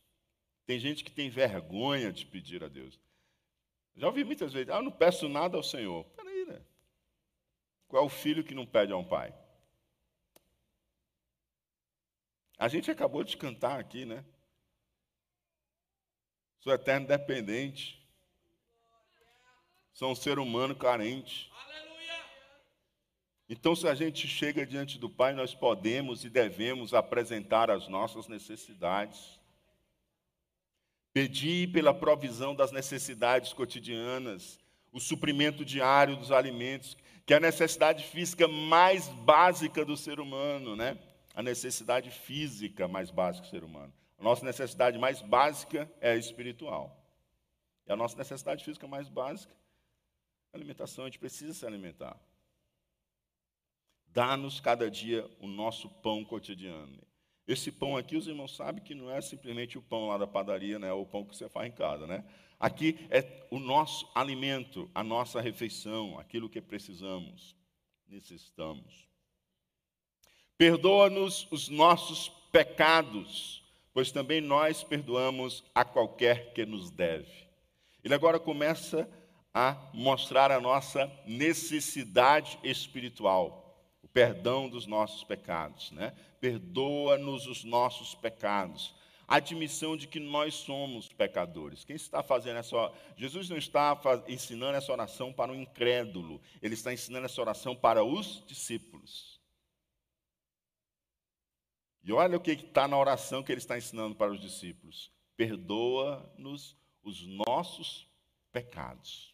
Tem 0.67 0.81
gente 0.81 1.05
que 1.05 1.11
tem 1.13 1.31
vergonha 1.31 2.13
de 2.13 2.27
pedir 2.27 2.65
a 2.65 2.69
Deus. 2.69 2.99
Já 3.97 4.09
ouvi 4.09 4.25
muitas 4.25 4.53
vezes, 4.53 4.71
ah, 4.71 4.79
eu 4.79 4.83
não 4.83 4.91
peço 4.91 5.29
nada 5.29 5.57
ao 5.57 5.63
Senhor. 5.63 6.05
Peraí? 6.17 6.32
Qual 7.93 8.05
é 8.05 8.07
o 8.07 8.09
filho 8.09 8.43
que 8.43 8.55
não 8.55 8.65
pede 8.65 8.91
a 8.91 8.97
um 8.97 9.05
pai? 9.05 9.35
A 12.57 12.67
gente 12.67 12.91
acabou 12.91 13.23
de 13.23 13.37
cantar 13.37 13.79
aqui, 13.79 14.07
né? 14.07 14.25
Sou 16.61 16.73
eterno 16.73 17.07
dependente. 17.07 18.03
Sou 19.93 20.11
um 20.11 20.15
ser 20.15 20.39
humano 20.39 20.75
carente. 20.75 21.53
Então, 23.47 23.77
se 23.77 23.87
a 23.87 23.95
gente 23.95 24.27
chega 24.27 24.65
diante 24.65 24.99
do 24.99 25.11
Pai, 25.11 25.35
nós 25.35 25.55
podemos 25.55 26.25
e 26.25 26.31
devemos 26.31 26.95
apresentar 26.95 27.71
as 27.71 27.89
nossas 27.89 28.27
necessidades. 28.27 29.39
Pedir 31.13 31.71
pela 31.71 31.93
provisão 31.93 32.55
das 32.55 32.73
necessidades 32.73 33.53
cotidianas, 33.53 34.59
o 34.91 34.99
suprimento 34.99 35.63
diário 35.63 36.17
dos 36.17 36.33
alimentos, 36.33 36.97
que 37.25 37.35
é 37.35 37.37
a 37.37 37.41
necessidade 37.41 38.05
física 38.05 38.49
mais 38.49 39.09
básica 39.09 39.85
do 39.85 39.97
ser 39.97 40.19
humano, 40.21 40.75
né? 40.75 40.99
A 41.35 41.43
necessidade 41.43 42.11
física 42.11 42.89
mais 42.89 43.11
básica 43.11 43.47
do 43.47 43.51
ser 43.51 43.65
humano. 43.65 43.93
A 44.19 44.23
nossa 44.23 44.45
necessidade 44.45 44.99
mais 44.99 45.23
básica 45.23 45.91
é 46.01 46.13
a 46.13 46.17
espiritual. 46.17 46.97
E 47.87 47.93
a 47.93 47.97
nossa 47.97 48.17
necessidade 48.17 48.65
física 48.65 48.87
mais 48.87 49.09
básica 49.09 49.55
é 50.53 50.57
a 50.57 50.59
alimentação. 50.59 51.05
A 51.05 51.09
gente 51.09 51.19
precisa 51.19 51.55
se 51.55 51.67
alimentar. 51.67 52.17
Dá-nos 54.09 54.61
cada 54.61 54.91
dia 54.91 55.29
o 55.41 55.47
nosso 55.47 55.89
pão 55.89 56.25
cotidiano. 56.25 57.01
Esse 57.49 57.73
pão 57.73 57.97
aqui, 57.97 58.17
os 58.17 58.27
irmãos 58.27 58.55
sabem 58.55 58.83
que 58.83 58.95
não 58.95 59.11
é 59.11 59.21
simplesmente 59.21 59.77
o 59.77 59.83
pão 59.83 60.09
lá 60.09 60.19
da 60.19 60.27
padaria, 60.27 60.79
né? 60.79 60.93
Ou 60.93 61.03
o 61.03 61.07
pão 61.07 61.25
que 61.25 61.35
você 61.37 61.49
faz 61.49 61.69
em 61.69 61.73
casa, 61.73 62.07
né? 62.07 62.25
Aqui 62.63 62.97
é 63.11 63.45
o 63.51 63.59
nosso 63.59 64.09
alimento, 64.15 64.89
a 64.95 65.03
nossa 65.03 65.41
refeição, 65.41 66.17
aquilo 66.17 66.49
que 66.49 66.61
precisamos, 66.61 67.57
necessitamos. 68.07 69.09
Perdoa-nos 70.57 71.49
os 71.51 71.69
nossos 71.69 72.29
pecados, 72.53 73.65
pois 73.93 74.13
também 74.13 74.41
nós 74.41 74.85
perdoamos 74.85 75.65
a 75.75 75.85
qualquer 75.85 76.53
que 76.53 76.65
nos 76.65 76.89
deve. 76.89 77.33
Ele 78.05 78.15
agora 78.15 78.39
começa 78.39 79.11
a 79.53 79.77
mostrar 79.93 80.53
a 80.53 80.61
nossa 80.61 81.11
necessidade 81.27 82.61
espiritual, 82.63 83.77
o 84.05 84.07
perdão 84.09 84.69
dos 84.69 84.87
nossos 84.87 85.25
pecados, 85.25 85.91
né? 85.91 86.15
Perdoa-nos 86.41 87.49
os 87.49 87.65
nossos 87.65 88.15
pecados 88.15 88.95
admissão 89.27 89.97
de 89.97 90.07
que 90.07 90.21
nós 90.21 90.55
somos 90.55 91.09
pecadores. 91.09 91.85
Quem 91.85 91.97
está 91.97 92.23
fazendo 92.23 92.59
essa 92.59 92.93
Jesus 93.17 93.49
não 93.49 93.57
está 93.57 93.99
ensinando 94.29 94.77
essa 94.77 94.93
oração 94.93 95.33
para 95.33 95.53
o 95.53 95.55
incrédulo, 95.55 96.41
ele 96.61 96.75
está 96.75 96.93
ensinando 96.93 97.27
essa 97.27 97.41
oração 97.41 97.75
para 97.75 98.05
os 98.05 98.45
discípulos. 98.47 99.41
E 102.05 102.13
olha 102.13 102.37
o 102.37 102.41
que 102.41 102.53
está 102.53 102.89
na 102.89 102.99
oração 102.99 103.43
que 103.43 103.53
ele 103.53 103.61
está 103.61 103.79
ensinando 103.79 104.15
para 104.15 104.33
os 104.33 104.41
discípulos: 104.41 105.13
perdoa-nos 105.37 106.77
os 107.03 107.25
nossos 107.27 108.09
pecados. 108.51 109.33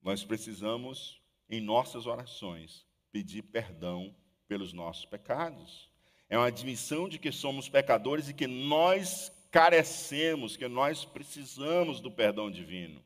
Nós 0.00 0.22
precisamos, 0.22 1.20
em 1.48 1.60
nossas 1.60 2.06
orações, 2.06 2.86
pedir 3.10 3.42
perdão 3.42 4.14
pelos 4.54 4.72
nossos 4.72 5.04
pecados. 5.04 5.90
É 6.28 6.38
uma 6.38 6.46
admissão 6.46 7.08
de 7.08 7.18
que 7.18 7.32
somos 7.32 7.68
pecadores 7.68 8.28
e 8.28 8.34
que 8.34 8.46
nós 8.46 9.32
carecemos, 9.50 10.56
que 10.56 10.68
nós 10.68 11.04
precisamos 11.04 12.00
do 12.00 12.08
perdão 12.08 12.48
divino. 12.48 13.02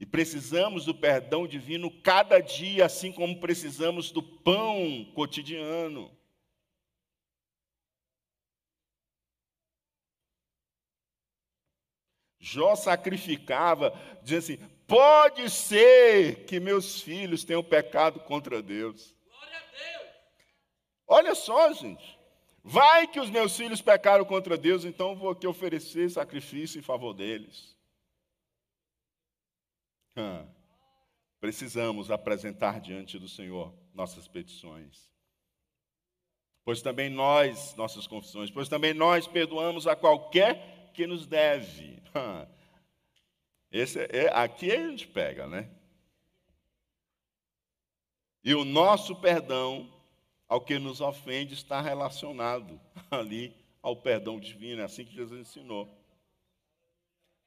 E 0.00 0.06
precisamos 0.06 0.86
do 0.86 0.94
perdão 0.94 1.46
divino 1.46 1.90
cada 2.00 2.40
dia, 2.40 2.86
assim 2.86 3.12
como 3.12 3.38
precisamos 3.38 4.10
do 4.10 4.22
pão 4.22 5.06
cotidiano. 5.14 6.10
Jó 12.40 12.74
sacrificava, 12.74 13.92
dizendo 14.22 14.38
assim: 14.38 14.56
pode 14.86 15.50
ser 15.50 16.46
que 16.46 16.58
meus 16.58 17.02
filhos 17.02 17.44
tenham 17.44 17.62
pecado 17.62 18.20
contra 18.20 18.62
Deus. 18.62 19.17
Olha 21.08 21.34
só, 21.34 21.72
gente. 21.72 22.18
Vai 22.62 23.06
que 23.06 23.18
os 23.18 23.30
meus 23.30 23.56
filhos 23.56 23.80
pecaram 23.80 24.26
contra 24.26 24.58
Deus, 24.58 24.84
então 24.84 25.16
vou 25.16 25.30
aqui 25.30 25.46
oferecer 25.46 26.10
sacrifício 26.10 26.78
em 26.78 26.82
favor 26.82 27.14
deles. 27.14 27.74
Precisamos 31.40 32.10
apresentar 32.10 32.80
diante 32.80 33.18
do 33.18 33.28
Senhor 33.28 33.72
nossas 33.94 34.28
petições. 34.28 35.08
Pois 36.64 36.82
também 36.82 37.08
nós, 37.08 37.74
nossas 37.76 38.06
confissões, 38.06 38.50
pois 38.50 38.68
também 38.68 38.92
nós 38.92 39.26
perdoamos 39.26 39.86
a 39.86 39.96
qualquer 39.96 40.90
que 40.92 41.06
nos 41.06 41.26
deve. 41.26 42.02
Esse 43.70 44.00
é, 44.00 44.08
é, 44.24 44.32
aqui 44.34 44.70
a 44.72 44.88
gente 44.90 45.06
pega, 45.06 45.46
né? 45.46 45.70
E 48.44 48.54
o 48.54 48.64
nosso 48.64 49.16
perdão 49.16 49.90
ao 50.48 50.60
que 50.60 50.78
nos 50.78 51.00
ofende 51.00 51.52
está 51.52 51.80
relacionado 51.80 52.80
ali 53.10 53.54
ao 53.82 53.94
perdão 53.94 54.40
divino, 54.40 54.80
é 54.80 54.84
assim 54.84 55.04
que 55.04 55.14
Jesus 55.14 55.40
ensinou. 55.40 55.88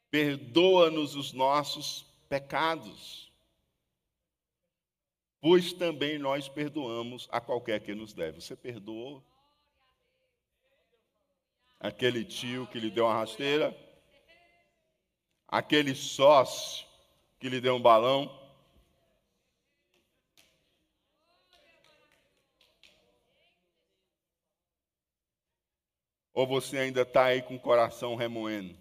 Perdoa-nos 0.10 1.16
os 1.16 1.34
nossos 1.34 2.06
pecados, 2.30 3.32
pois 5.40 5.74
também 5.74 6.20
nós 6.20 6.48
perdoamos 6.48 7.28
a 7.32 7.42
qualquer 7.42 7.80
que 7.82 7.96
nos 7.96 8.14
deve. 8.14 8.40
Você 8.40 8.56
perdoou? 8.56 9.24
Aquele 11.80 12.24
tio 12.24 12.68
que 12.68 12.80
lhe 12.80 12.92
deu 12.92 13.06
uma 13.06 13.14
rasteira? 13.16 13.76
Aquele 15.48 15.96
sócio 15.96 16.86
que 17.40 17.50
lhe 17.50 17.60
deu 17.60 17.76
um 17.76 17.82
balão? 17.82 18.41
Ou 26.42 26.48
você 26.48 26.76
ainda 26.80 27.04
está 27.04 27.26
aí 27.26 27.44
com 27.44 27.54
o 27.54 27.60
coração 27.60 28.16
remoendo? 28.16 28.76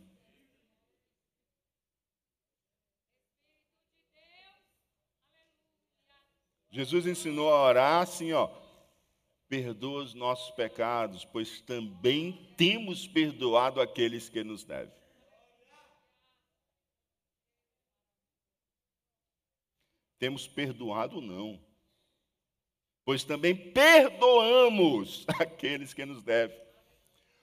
Jesus 6.70 7.06
ensinou 7.06 7.52
a 7.52 7.62
orar 7.62 8.00
assim, 8.00 8.32
ó. 8.32 8.48
Perdoa 9.46 10.04
os 10.04 10.14
nossos 10.14 10.50
pecados, 10.52 11.26
pois 11.26 11.61
também 11.61 12.54
temos 12.56 13.06
perdoado 13.06 13.78
aqueles 13.78 14.30
que 14.30 14.42
nos 14.42 14.64
devem. 14.64 14.94
Temos 20.18 20.48
perdoado 20.48 21.20
não, 21.20 21.62
pois 23.04 23.22
também 23.22 23.54
perdoamos 23.54 25.26
aqueles 25.38 25.92
que 25.92 26.06
nos 26.06 26.22
devem. 26.22 26.70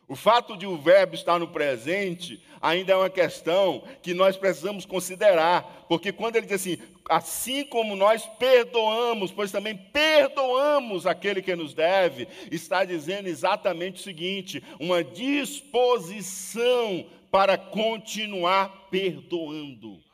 O 0.08 0.16
fato 0.16 0.56
de 0.56 0.66
o 0.66 0.78
verbo 0.78 1.16
estar 1.16 1.38
no 1.38 1.50
presente 1.50 2.42
ainda 2.62 2.94
é 2.94 2.96
uma 2.96 3.10
questão 3.10 3.84
que 4.02 4.14
nós 4.14 4.38
precisamos 4.38 4.86
considerar, 4.86 5.86
porque 5.90 6.14
quando 6.14 6.38
ele 6.38 6.46
diz 6.46 6.56
assim, 6.56 6.78
assim 7.10 7.66
como 7.66 7.94
nós 7.94 8.26
perdoamos, 8.40 9.32
pois 9.32 9.52
também 9.52 9.76
perdoamos 9.76 11.06
aquele 11.06 11.42
que 11.42 11.54
nos 11.58 11.74
deve, 11.74 12.26
está 12.50 12.86
dizendo 12.86 13.28
exatamente 13.28 14.00
o 14.00 14.04
seguinte: 14.04 14.64
uma 14.80 15.04
disposição 15.04 17.06
para 17.30 17.58
continuar 17.58 18.88
perdoando. 18.90 20.08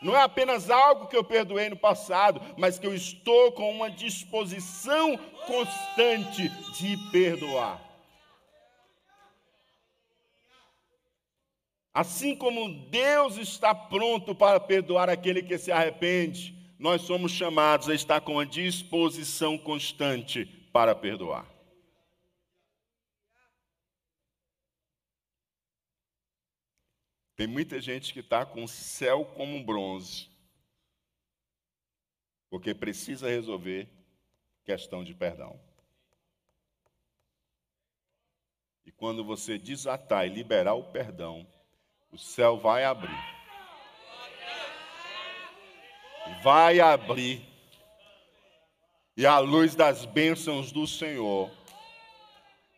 Não 0.00 0.16
é 0.16 0.22
apenas 0.22 0.70
algo 0.70 1.06
que 1.06 1.16
eu 1.16 1.24
perdoei 1.24 1.68
no 1.68 1.76
passado, 1.76 2.40
mas 2.56 2.78
que 2.78 2.86
eu 2.86 2.94
estou 2.94 3.52
com 3.52 3.70
uma 3.70 3.90
disposição 3.90 5.18
constante 5.46 6.48
de 6.78 6.96
perdoar. 7.10 7.82
Assim 11.98 12.36
como 12.36 12.72
Deus 12.90 13.36
está 13.38 13.74
pronto 13.74 14.32
para 14.32 14.60
perdoar 14.60 15.10
aquele 15.10 15.42
que 15.42 15.58
se 15.58 15.72
arrepende, 15.72 16.54
nós 16.78 17.02
somos 17.02 17.32
chamados 17.32 17.88
a 17.88 17.94
estar 17.96 18.20
com 18.20 18.38
a 18.38 18.44
disposição 18.44 19.58
constante 19.58 20.46
para 20.72 20.94
perdoar. 20.94 21.44
Tem 27.34 27.48
muita 27.48 27.80
gente 27.80 28.12
que 28.12 28.20
está 28.20 28.46
com 28.46 28.62
o 28.62 28.68
céu 28.68 29.24
como 29.34 29.64
bronze, 29.64 30.30
porque 32.48 32.72
precisa 32.76 33.28
resolver 33.28 33.88
questão 34.64 35.02
de 35.02 35.16
perdão. 35.16 35.60
E 38.86 38.92
quando 38.92 39.24
você 39.24 39.58
desatar 39.58 40.28
e 40.28 40.32
liberar 40.32 40.74
o 40.74 40.92
perdão, 40.92 41.44
o 42.12 42.18
céu 42.18 42.56
vai 42.56 42.84
abrir. 42.84 43.38
Vai 46.42 46.80
abrir. 46.80 47.42
E 49.16 49.26
a 49.26 49.38
luz 49.38 49.74
das 49.74 50.04
bênçãos 50.04 50.70
do 50.70 50.86
Senhor, 50.86 51.50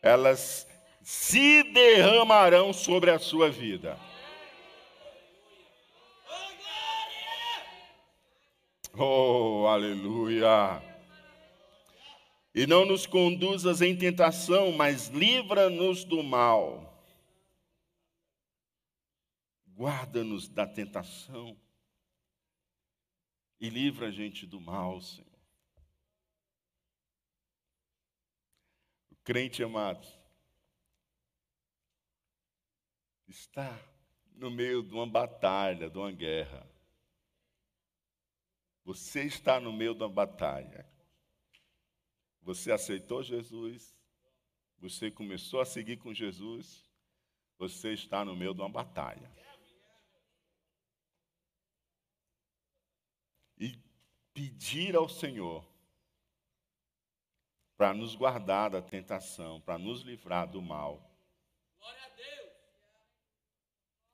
elas 0.01 0.67
se 1.03 1.63
derramarão 1.63 2.73
sobre 2.73 3.11
a 3.11 3.19
sua 3.19 3.49
vida. 3.49 3.97
Oh, 8.97 9.65
aleluia! 9.67 10.81
E 12.53 12.67
não 12.67 12.85
nos 12.85 13.05
conduzas 13.05 13.81
em 13.81 13.95
tentação, 13.95 14.73
mas 14.73 15.07
livra-nos 15.07 16.03
do 16.03 16.21
mal. 16.21 16.90
Guarda-nos 19.81 20.47
da 20.47 20.67
tentação 20.67 21.59
e 23.59 23.67
livra 23.67 24.09
a 24.09 24.11
gente 24.11 24.45
do 24.45 24.61
mal, 24.61 25.01
Senhor. 25.01 25.27
O 29.09 29.15
crente 29.23 29.63
amado 29.63 30.07
está 33.27 33.75
no 34.35 34.51
meio 34.51 34.83
de 34.83 34.93
uma 34.93 35.07
batalha, 35.07 35.89
de 35.89 35.97
uma 35.97 36.11
guerra. 36.11 36.69
Você 38.83 39.23
está 39.23 39.59
no 39.59 39.73
meio 39.73 39.95
de 39.95 40.03
uma 40.03 40.13
batalha. 40.13 40.87
Você 42.43 42.71
aceitou 42.71 43.23
Jesus, 43.23 43.97
você 44.77 45.09
começou 45.09 45.59
a 45.59 45.65
seguir 45.65 45.97
com 45.97 46.13
Jesus, 46.13 46.87
você 47.57 47.93
está 47.93 48.23
no 48.23 48.35
meio 48.35 48.53
de 48.53 48.61
uma 48.61 48.69
batalha. 48.69 49.41
e 53.61 53.79
pedir 54.41 54.95
ao 54.95 55.07
Senhor 55.07 55.63
para 57.77 57.93
nos 57.93 58.15
guardar 58.15 58.71
da 58.71 58.81
tentação, 58.81 59.61
para 59.61 59.77
nos 59.77 60.01
livrar 60.01 60.49
do 60.49 60.59
mal. 60.59 61.07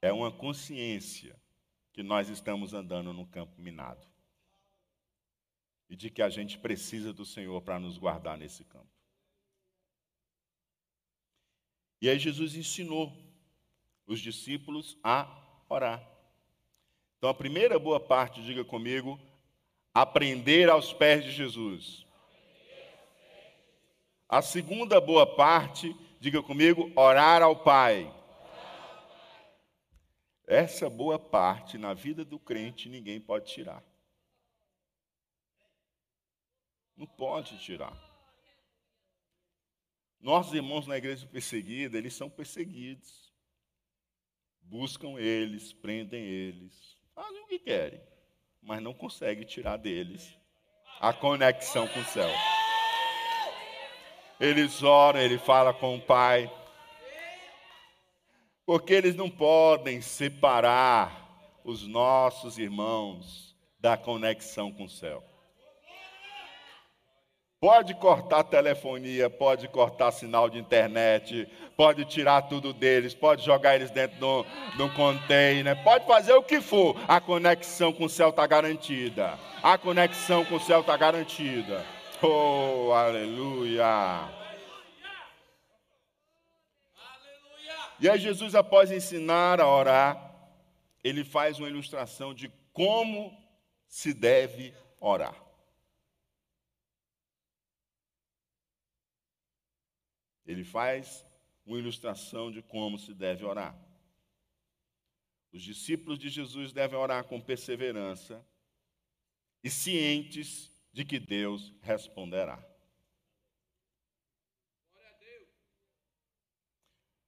É 0.02 0.12
uma 0.12 0.30
consciência 0.30 1.40
que 1.94 2.04
nós 2.04 2.28
estamos 2.28 2.74
andando 2.74 3.14
no 3.14 3.26
campo 3.26 3.60
minado. 3.62 4.06
E 5.90 5.96
de 5.96 6.10
que 6.10 6.22
a 6.22 6.30
gente 6.30 6.58
precisa 6.60 7.14
do 7.14 7.26
Senhor 7.26 7.62
para 7.62 7.80
nos 7.80 7.98
guardar 7.98 8.38
nesse 8.38 8.66
campo. 8.66 8.92
E 12.02 12.10
aí 12.10 12.20
Jesus 12.20 12.54
ensinou 12.54 13.14
os 14.06 14.20
discípulos 14.20 14.98
a 15.02 15.26
orar. 15.70 16.06
Então 17.18 17.30
a 17.30 17.34
primeira 17.34 17.80
boa 17.80 18.00
parte, 18.00 18.44
diga 18.44 18.66
comigo, 18.66 19.18
aprender 20.02 20.70
aos 20.70 20.94
pés 20.94 21.24
de 21.24 21.32
Jesus. 21.32 22.06
A 24.30 24.44
segunda 24.44 25.02
boa 25.02 25.26
parte, 25.26 25.96
diga 26.20 26.44
comigo, 26.44 26.92
orar 26.96 27.42
ao 27.42 27.64
Pai. 27.64 28.14
Essa 30.46 30.88
boa 30.88 31.18
parte 31.18 31.80
na 31.80 31.96
vida 31.96 32.24
do 32.24 32.38
crente 32.38 32.88
ninguém 32.88 33.20
pode 33.20 33.52
tirar. 33.52 33.84
Não 36.96 37.08
pode 37.08 37.58
tirar. 37.58 37.98
Nossos 40.20 40.54
irmãos 40.54 40.86
na 40.86 40.98
igreja 40.98 41.26
perseguida, 41.26 41.98
eles 41.98 42.14
são 42.14 42.30
perseguidos. 42.30 43.34
Buscam 44.62 45.18
eles, 45.18 45.74
prendem 45.74 46.24
eles, 46.24 46.96
fazem 47.16 47.42
o 47.42 47.48
que 47.48 47.58
querem 47.58 48.17
mas 48.68 48.82
não 48.82 48.94
consegue 48.94 49.46
tirar 49.46 49.78
deles 49.78 50.38
a 51.00 51.14
conexão 51.14 51.88
com 51.88 52.02
o 52.02 52.06
céu. 52.06 52.30
Eles 54.38 54.84
oram, 54.84 55.22
ele 55.22 55.38
fala 55.38 55.74
com 55.74 55.96
o 55.96 56.02
Pai, 56.02 56.52
porque 58.66 58.94
eles 58.94 59.16
não 59.16 59.30
podem 59.30 60.02
separar 60.02 61.60
os 61.64 61.88
nossos 61.88 62.58
irmãos 62.58 63.56
da 63.80 63.96
conexão 63.96 64.70
com 64.74 64.84
o 64.84 64.90
céu. 64.90 65.24
Pode 67.60 67.96
cortar 67.96 68.44
telefonia, 68.44 69.32
pode 69.32 69.68
cortar 69.68 70.12
sinal 70.12 70.48
de 70.48 70.60
internet, 70.60 71.48
pode 71.76 72.06
tirar 72.06 72.44
tudo 72.44 72.72
deles, 72.72 73.16
pode 73.16 73.44
jogar 73.44 73.74
eles 73.74 73.90
dentro 73.90 74.46
de 74.76 74.84
um 74.84 74.90
container, 74.94 75.76
pode 75.84 76.06
fazer 76.06 76.34
o 76.34 76.44
que 76.44 76.62
for. 76.62 76.96
A 77.08 77.20
conexão 77.20 77.92
com 77.92 78.06
o 78.06 78.10
céu 78.10 78.30
está 78.30 78.46
garantida. 78.46 79.40
A 79.64 79.76
conexão 79.76 80.46
com 80.46 80.58
o 80.58 80.60
céu 80.60 80.82
está 80.82 80.96
garantida. 80.96 81.84
Oh, 82.22 82.92
aleluia. 82.94 84.30
E 88.00 88.08
aí, 88.08 88.20
Jesus, 88.20 88.54
após 88.54 88.92
ensinar 88.92 89.60
a 89.60 89.68
orar, 89.68 90.32
ele 91.04 91.24
faz 91.24 91.58
uma 91.58 91.68
ilustração 91.68 92.36
de 92.36 92.52
como 92.72 93.36
se 93.88 94.14
deve 94.14 94.76
orar. 95.00 95.47
Ele 100.48 100.64
faz 100.64 101.26
uma 101.66 101.78
ilustração 101.78 102.50
de 102.50 102.62
como 102.62 102.98
se 102.98 103.14
deve 103.14 103.44
orar. 103.44 103.78
Os 105.52 105.62
discípulos 105.62 106.18
de 106.18 106.30
Jesus 106.30 106.72
devem 106.72 106.98
orar 106.98 107.26
com 107.26 107.42
perseverança 107.42 108.44
e 109.64 109.70
cientes 109.70 110.72
de 110.94 111.04
que 111.04 111.20
Deus 111.20 111.74
responderá. 111.82 112.66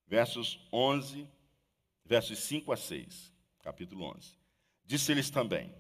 Versos 0.07 0.59
11, 0.71 1.27
versos 2.05 2.39
5 2.39 2.71
a 2.71 2.77
6, 2.77 3.31
capítulo 3.61 4.05
11. 4.15 4.33
Disse-lhes 4.85 5.29
também: 5.29 5.71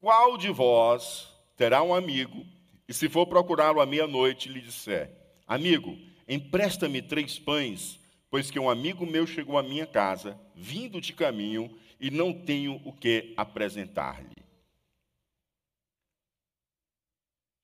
Qual 0.00 0.38
de 0.38 0.50
vós 0.50 1.28
terá 1.56 1.82
um 1.82 1.94
amigo, 1.94 2.46
e 2.88 2.94
se 2.94 3.08
for 3.08 3.26
procurá-lo 3.26 3.80
à 3.80 3.86
meia-noite, 3.86 4.48
lhe 4.48 4.62
disser: 4.62 5.14
Amigo, 5.46 6.11
Empresta-me 6.28 7.02
três 7.02 7.38
pães, 7.38 7.98
pois 8.30 8.50
que 8.50 8.58
um 8.58 8.70
amigo 8.70 9.04
meu 9.04 9.26
chegou 9.26 9.58
à 9.58 9.62
minha 9.62 9.86
casa, 9.86 10.38
vindo 10.54 11.00
de 11.00 11.12
caminho, 11.12 11.78
e 12.00 12.10
não 12.10 12.32
tenho 12.32 12.80
o 12.84 12.92
que 12.92 13.32
apresentar-lhe. 13.36 14.42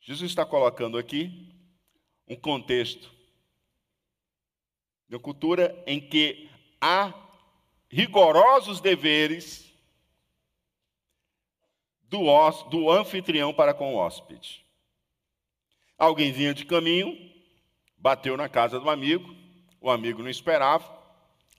Jesus 0.00 0.30
está 0.30 0.46
colocando 0.46 0.96
aqui 0.96 1.52
um 2.26 2.36
contexto 2.36 3.10
de 5.08 5.16
uma 5.16 5.20
cultura 5.20 5.82
em 5.86 6.00
que 6.00 6.48
há 6.80 7.12
rigorosos 7.90 8.80
deveres 8.80 9.72
do, 12.02 12.20
do 12.70 12.90
anfitrião 12.90 13.52
para 13.52 13.74
com 13.74 13.94
o 13.94 13.96
hóspede. 13.96 14.64
Alguém 15.98 16.32
vinha 16.32 16.54
de 16.54 16.64
caminho, 16.64 17.16
bateu 17.98 18.36
na 18.36 18.48
casa 18.48 18.78
do 18.78 18.88
amigo 18.88 19.36
O 19.80 19.90
amigo 19.90 20.22
não 20.22 20.30
esperava, 20.30 20.84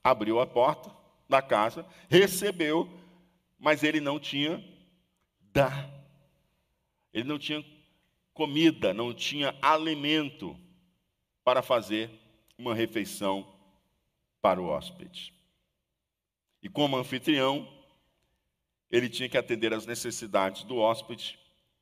abriu 0.04 0.40
a 0.40 0.46
porta 0.46 0.94
da 1.28 1.40
casa, 1.40 1.86
recebeu, 2.08 2.90
mas 3.58 3.82
ele 3.82 4.00
não 4.00 4.18
tinha 4.18 4.62
dar. 5.52 5.88
Ele 7.12 7.28
não 7.28 7.38
tinha 7.38 7.64
comida, 8.34 8.92
não 8.92 9.14
tinha 9.14 9.54
alimento 9.60 10.56
para 11.42 11.62
fazer 11.62 12.10
uma 12.58 12.74
refeição 12.74 13.46
para 14.40 14.60
o 14.60 14.66
hóspede. 14.66 15.32
E 16.62 16.68
como 16.68 16.96
anfitrião, 16.96 17.66
ele 18.90 19.08
tinha 19.08 19.28
que 19.28 19.38
atender 19.38 19.72
às 19.72 19.86
necessidades 19.86 20.62
do 20.64 20.76
hóspede, 20.76 21.38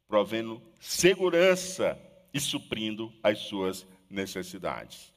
provendo 0.07 0.63
segurança 0.79 2.01
e 2.33 2.41
suprindo 2.41 3.13
as 3.23 3.41
suas 3.41 3.87
necessidades. 4.11 5.13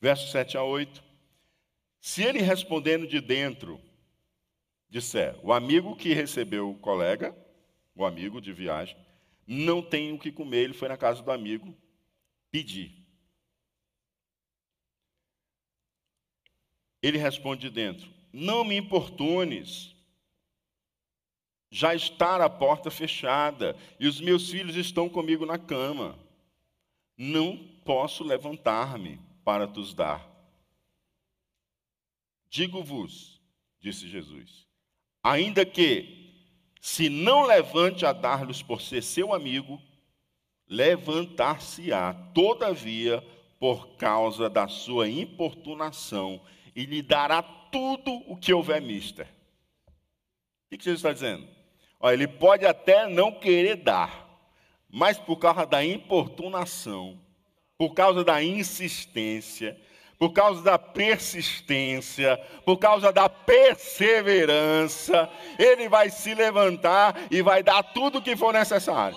Versos 0.00 0.30
7 0.30 0.56
a 0.56 0.62
8. 0.62 1.02
Se 2.00 2.22
ele 2.22 2.40
respondendo 2.40 3.06
de 3.06 3.20
dentro, 3.20 3.80
disser, 4.88 5.38
o 5.42 5.52
amigo 5.52 5.96
que 5.96 6.12
recebeu 6.12 6.70
o 6.70 6.78
colega, 6.78 7.36
o 7.94 8.04
amigo 8.04 8.40
de 8.40 8.52
viagem, 8.52 8.96
não 9.46 9.82
tem 9.82 10.12
o 10.12 10.18
que 10.18 10.32
comer, 10.32 10.64
ele 10.64 10.74
foi 10.74 10.88
na 10.88 10.96
casa 10.96 11.22
do 11.22 11.30
amigo 11.30 11.76
pedir. 12.50 13.02
Ele 17.02 17.18
responde 17.18 17.62
de 17.62 17.70
dentro: 17.70 18.12
Não 18.32 18.64
me 18.64 18.76
importunes, 18.76 19.94
já 21.70 21.94
está 21.94 22.44
a 22.44 22.50
porta 22.50 22.90
fechada 22.90 23.74
e 23.98 24.06
os 24.06 24.20
meus 24.20 24.50
filhos 24.50 24.76
estão 24.76 25.08
comigo 25.08 25.46
na 25.46 25.58
cama. 25.58 26.18
Não 27.16 27.56
posso 27.84 28.24
levantar-me 28.24 29.20
para 29.44 29.66
tos 29.66 29.94
dar. 29.94 30.28
Digo-vos, 32.48 33.40
disse 33.80 34.08
Jesus, 34.08 34.66
ainda 35.22 35.64
que 35.64 36.22
se 36.80 37.08
não 37.08 37.46
levante 37.46 38.04
a 38.04 38.12
dar-lhes 38.12 38.60
por 38.60 38.80
ser 38.80 39.02
seu 39.02 39.32
amigo, 39.32 39.80
levantar-se-á, 40.68 42.12
todavia, 42.34 43.22
por 43.58 43.96
causa 43.96 44.50
da 44.50 44.66
sua 44.66 45.08
importunação, 45.08 46.40
e 46.74 46.84
lhe 46.84 47.00
dará 47.00 47.40
tudo 47.40 48.12
o 48.26 48.36
que 48.36 48.52
houver 48.52 48.82
mister. 48.82 49.28
O 50.66 50.76
que 50.76 50.84
Jesus 50.84 50.98
está 50.98 51.12
dizendo? 51.12 51.46
Olha, 52.00 52.14
ele 52.14 52.26
pode 52.26 52.66
até 52.66 53.06
não 53.08 53.30
querer 53.30 53.76
dar, 53.76 54.21
mas 54.92 55.18
por 55.18 55.38
causa 55.38 55.64
da 55.64 55.82
importunação, 55.82 57.18
por 57.78 57.94
causa 57.94 58.22
da 58.22 58.44
insistência, 58.44 59.80
por 60.18 60.32
causa 60.32 60.62
da 60.62 60.78
persistência, 60.78 62.36
por 62.64 62.76
causa 62.76 63.10
da 63.10 63.28
perseverança, 63.28 65.28
ele 65.58 65.88
vai 65.88 66.10
se 66.10 66.34
levantar 66.34 67.16
e 67.30 67.40
vai 67.40 67.62
dar 67.62 67.82
tudo 67.82 68.18
o 68.18 68.22
que 68.22 68.36
for 68.36 68.52
necessário. 68.52 69.16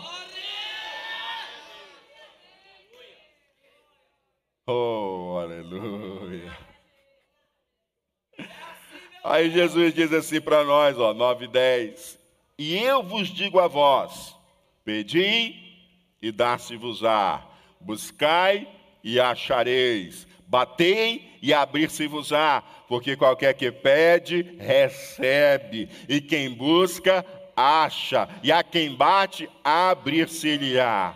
Oh, 4.65 5.39
aleluia. 5.43 6.57
Aí 9.23 9.51
Jesus 9.51 9.93
diz 9.93 10.13
assim 10.13 10.39
para 10.39 10.63
nós, 10.63 10.97
ó, 10.97 11.13
9 11.13 11.45
e 11.45 11.47
10. 11.49 12.19
E 12.57 12.77
eu 12.77 13.03
vos 13.03 13.27
digo 13.27 13.59
a 13.59 13.67
vós: 13.67 14.35
pedi 14.83 15.64
e 16.27 16.31
dar-se-vos-á, 16.31 17.45
buscai 17.79 18.67
e 19.03 19.19
achareis 19.19 20.27
Batei 20.47 21.37
e 21.41 21.53
abrir-se-vos-á, 21.53 22.61
porque 22.87 23.15
qualquer 23.15 23.53
que 23.55 23.71
pede, 23.71 24.55
recebe, 24.59 25.89
e 26.07 26.21
quem 26.21 26.51
busca, 26.51 27.25
acha, 27.55 28.29
e 28.43 28.51
a 28.51 28.63
quem 28.63 28.95
bate, 28.95 29.49
abrir-se-lhe-á. 29.63 31.15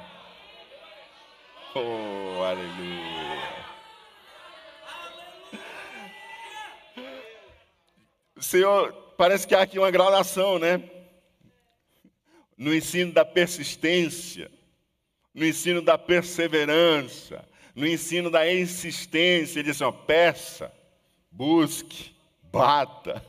Oh, 1.75 2.43
aleluia. 2.43 3.39
Senhor, 8.39 8.91
parece 9.15 9.47
que 9.47 9.53
há 9.53 9.61
aqui 9.61 9.77
uma 9.77 9.91
gradação, 9.91 10.57
né? 10.57 10.81
No 12.57 12.73
ensino 12.73 13.13
da 13.13 13.23
persistência, 13.23 14.49
no 15.39 15.45
ensino 15.45 15.81
da 15.81 15.97
perseverança, 15.97 17.47
no 17.73 17.87
ensino 17.87 18.29
da 18.29 18.51
insistência, 18.51 19.59
ele 19.59 19.71
diz 19.71 19.79
ó, 19.79 19.89
peça, 19.89 20.69
busque, 21.31 22.13
bata. 22.43 23.25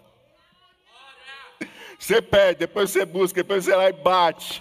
Você 1.97 2.21
pede, 2.21 2.59
depois 2.59 2.91
você 2.91 3.05
busca, 3.05 3.41
depois 3.43 3.65
você 3.65 3.77
vai 3.77 3.91
e 3.91 3.93
bate. 3.93 4.61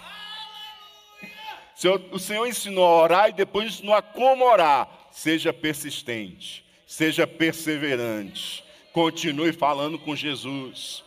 O 1.76 1.80
Senhor, 1.80 2.04
o 2.12 2.18
Senhor 2.20 2.46
ensinou 2.46 2.84
a 2.84 3.02
orar 3.02 3.28
e 3.30 3.32
depois 3.32 3.66
ensinou 3.66 3.96
a 3.96 4.02
como 4.02 4.44
orar. 4.44 4.88
Seja 5.10 5.52
persistente, 5.52 6.64
seja 6.86 7.26
perseverante, 7.26 8.62
continue 8.92 9.52
falando 9.52 9.98
com 9.98 10.14
Jesus. 10.14 11.02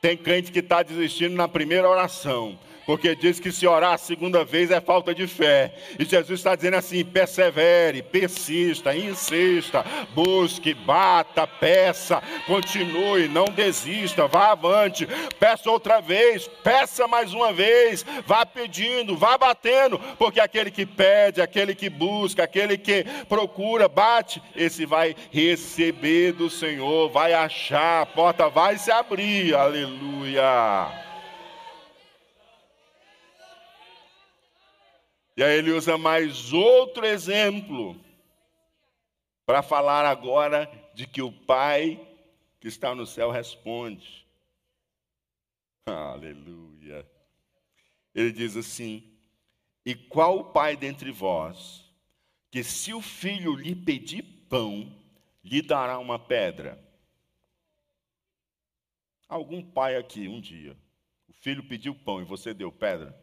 Tem 0.00 0.16
crente 0.16 0.52
que 0.52 0.60
está 0.60 0.84
desistindo 0.84 1.34
na 1.34 1.48
primeira 1.48 1.88
oração 1.88 2.56
porque 2.86 3.14
diz 3.14 3.38
que 3.38 3.52
se 3.52 3.66
orar 3.66 3.94
a 3.94 3.98
segunda 3.98 4.44
vez 4.44 4.70
é 4.70 4.80
falta 4.80 5.14
de 5.14 5.26
fé. 5.26 5.72
E 5.98 6.04
Jesus 6.04 6.40
está 6.40 6.54
dizendo 6.54 6.76
assim: 6.76 7.04
persevere, 7.04 8.02
persista, 8.02 8.94
insista, 8.94 9.84
busque, 10.14 10.74
bata, 10.74 11.46
peça, 11.46 12.22
continue, 12.46 13.28
não 13.28 13.44
desista, 13.46 14.26
vá 14.26 14.52
avante, 14.52 15.06
peça 15.38 15.70
outra 15.70 16.00
vez, 16.00 16.48
peça 16.62 17.06
mais 17.06 17.32
uma 17.32 17.52
vez, 17.52 18.04
vá 18.26 18.44
pedindo, 18.44 19.16
vá 19.16 19.36
batendo, 19.38 19.98
porque 20.18 20.40
aquele 20.40 20.70
que 20.70 20.86
pede, 20.86 21.40
aquele 21.40 21.74
que 21.74 21.88
busca, 21.88 22.44
aquele 22.44 22.76
que 22.76 23.04
procura, 23.28 23.88
bate, 23.88 24.42
esse 24.54 24.84
vai 24.86 25.14
receber 25.30 26.32
do 26.32 26.50
Senhor, 26.50 27.10
vai 27.10 27.32
achar, 27.32 28.02
a 28.02 28.06
porta 28.06 28.48
vai 28.48 28.78
se 28.78 28.90
abrir, 28.90 29.54
aleluia. 29.54 31.11
E 35.36 35.42
aí 35.42 35.58
ele 35.58 35.72
usa 35.72 35.96
mais 35.96 36.52
outro 36.52 37.06
exemplo 37.06 37.98
para 39.46 39.62
falar 39.62 40.04
agora 40.04 40.70
de 40.94 41.06
que 41.06 41.22
o 41.22 41.32
Pai 41.32 42.08
que 42.62 42.68
está 42.68 42.94
no 42.94 43.04
céu 43.04 43.32
responde. 43.32 44.24
Aleluia. 45.84 47.04
Ele 48.14 48.30
diz 48.30 48.56
assim: 48.56 49.02
E 49.84 49.96
qual 49.96 50.52
pai 50.52 50.76
dentre 50.76 51.10
vós, 51.10 51.84
que 52.52 52.62
se 52.62 52.94
o 52.94 53.00
filho 53.00 53.56
lhe 53.56 53.74
pedir 53.74 54.22
pão, 54.48 54.96
lhe 55.42 55.60
dará 55.60 55.98
uma 55.98 56.20
pedra? 56.20 56.80
Algum 59.28 59.60
pai 59.60 59.96
aqui, 59.96 60.28
um 60.28 60.40
dia, 60.40 60.76
o 61.26 61.32
filho 61.32 61.66
pediu 61.66 61.96
pão 61.96 62.20
e 62.20 62.24
você 62.24 62.54
deu 62.54 62.70
pedra? 62.70 63.18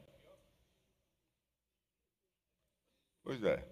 Pois 3.24 3.44
é. 3.44 3.64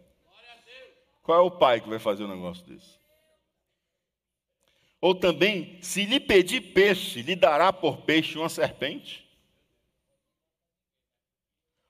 Qual 1.28 1.40
é 1.40 1.42
o 1.42 1.52
pai 1.52 1.82
que 1.82 1.90
vai 1.90 2.00
fazer 2.00 2.24
um 2.24 2.34
negócio 2.34 2.66
desse? 2.66 2.98
Ou 5.02 5.14
também, 5.14 5.78
se 5.82 6.06
lhe 6.06 6.22
pedir 6.22 6.74
peixe, 6.74 7.22
lhe 7.22 7.36
dará 7.36 7.74
por 7.74 8.04
peixe 8.04 8.38
uma 8.38 8.48
serpente? 8.48 9.28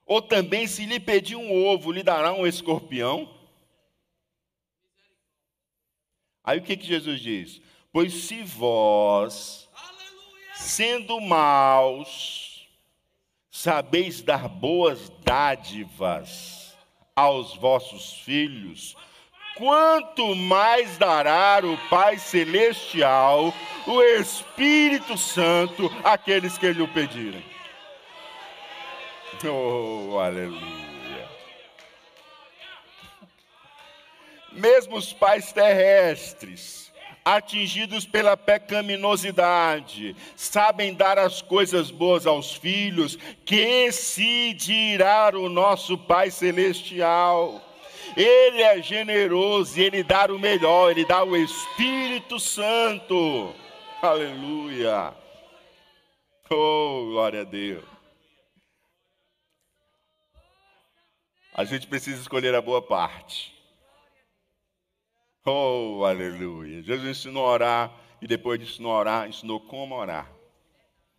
Ou 0.04 0.20
também, 0.20 0.66
se 0.66 0.84
lhe 0.86 0.98
pedir 0.98 1.36
um 1.36 1.52
ovo, 1.66 1.92
lhe 1.92 2.02
dará 2.02 2.32
um 2.32 2.46
escorpião? 2.46 3.32
Aí 6.42 6.58
o 6.58 6.62
que, 6.62 6.76
que 6.76 6.86
Jesus 6.86 7.20
diz? 7.20 7.62
Pois 7.92 8.12
se 8.12 8.42
vós, 8.42 9.68
sendo 10.56 11.20
maus, 11.20 12.68
sabeis 13.50 14.20
dar 14.20 14.48
boas 14.48 15.10
dádivas 15.22 16.57
aos 17.18 17.56
vossos 17.56 18.12
filhos, 18.20 18.96
quanto 19.56 20.36
mais 20.36 20.96
dará 20.98 21.60
o 21.64 21.76
Pai 21.88 22.16
Celestial, 22.16 23.52
o 23.88 24.00
Espírito 24.00 25.18
Santo, 25.18 25.90
àqueles 26.04 26.56
que 26.56 26.70
lhe 26.70 26.80
o 26.80 26.86
pedirem. 26.86 27.44
Oh, 29.44 30.16
aleluia. 30.20 31.28
Mesmo 34.52 34.96
os 34.96 35.12
pais 35.12 35.52
terrestres, 35.52 36.87
atingidos 37.24 38.06
pela 38.06 38.36
pecaminosidade, 38.36 40.16
sabem 40.36 40.94
dar 40.94 41.18
as 41.18 41.42
coisas 41.42 41.90
boas 41.90 42.26
aos 42.26 42.54
filhos, 42.54 43.18
que 43.44 43.90
se 43.92 44.54
dirá 44.54 45.30
o 45.34 45.48
nosso 45.48 45.98
Pai 45.98 46.30
Celestial. 46.30 47.62
Ele 48.16 48.62
é 48.62 48.80
generoso 48.82 49.78
e 49.78 49.82
Ele 49.82 50.02
dá 50.02 50.26
o 50.26 50.38
melhor, 50.38 50.90
Ele 50.90 51.04
dá 51.04 51.22
o 51.22 51.36
Espírito 51.36 52.40
Santo. 52.40 53.54
Aleluia. 54.00 55.14
Oh, 56.50 57.06
glória 57.10 57.42
a 57.42 57.44
Deus. 57.44 57.84
A 61.52 61.64
gente 61.64 61.88
precisa 61.88 62.20
escolher 62.20 62.54
a 62.54 62.62
boa 62.62 62.80
parte. 62.80 63.57
Oh, 65.50 66.04
aleluia. 66.04 66.82
Jesus 66.82 67.08
ensinou 67.08 67.46
a 67.46 67.50
orar 67.50 68.00
e 68.20 68.26
depois 68.26 68.60
de 68.60 68.66
ensinou 68.66 68.92
a 68.92 68.98
orar, 68.98 69.28
ensinou 69.28 69.58
como 69.58 69.94
orar. 69.94 70.30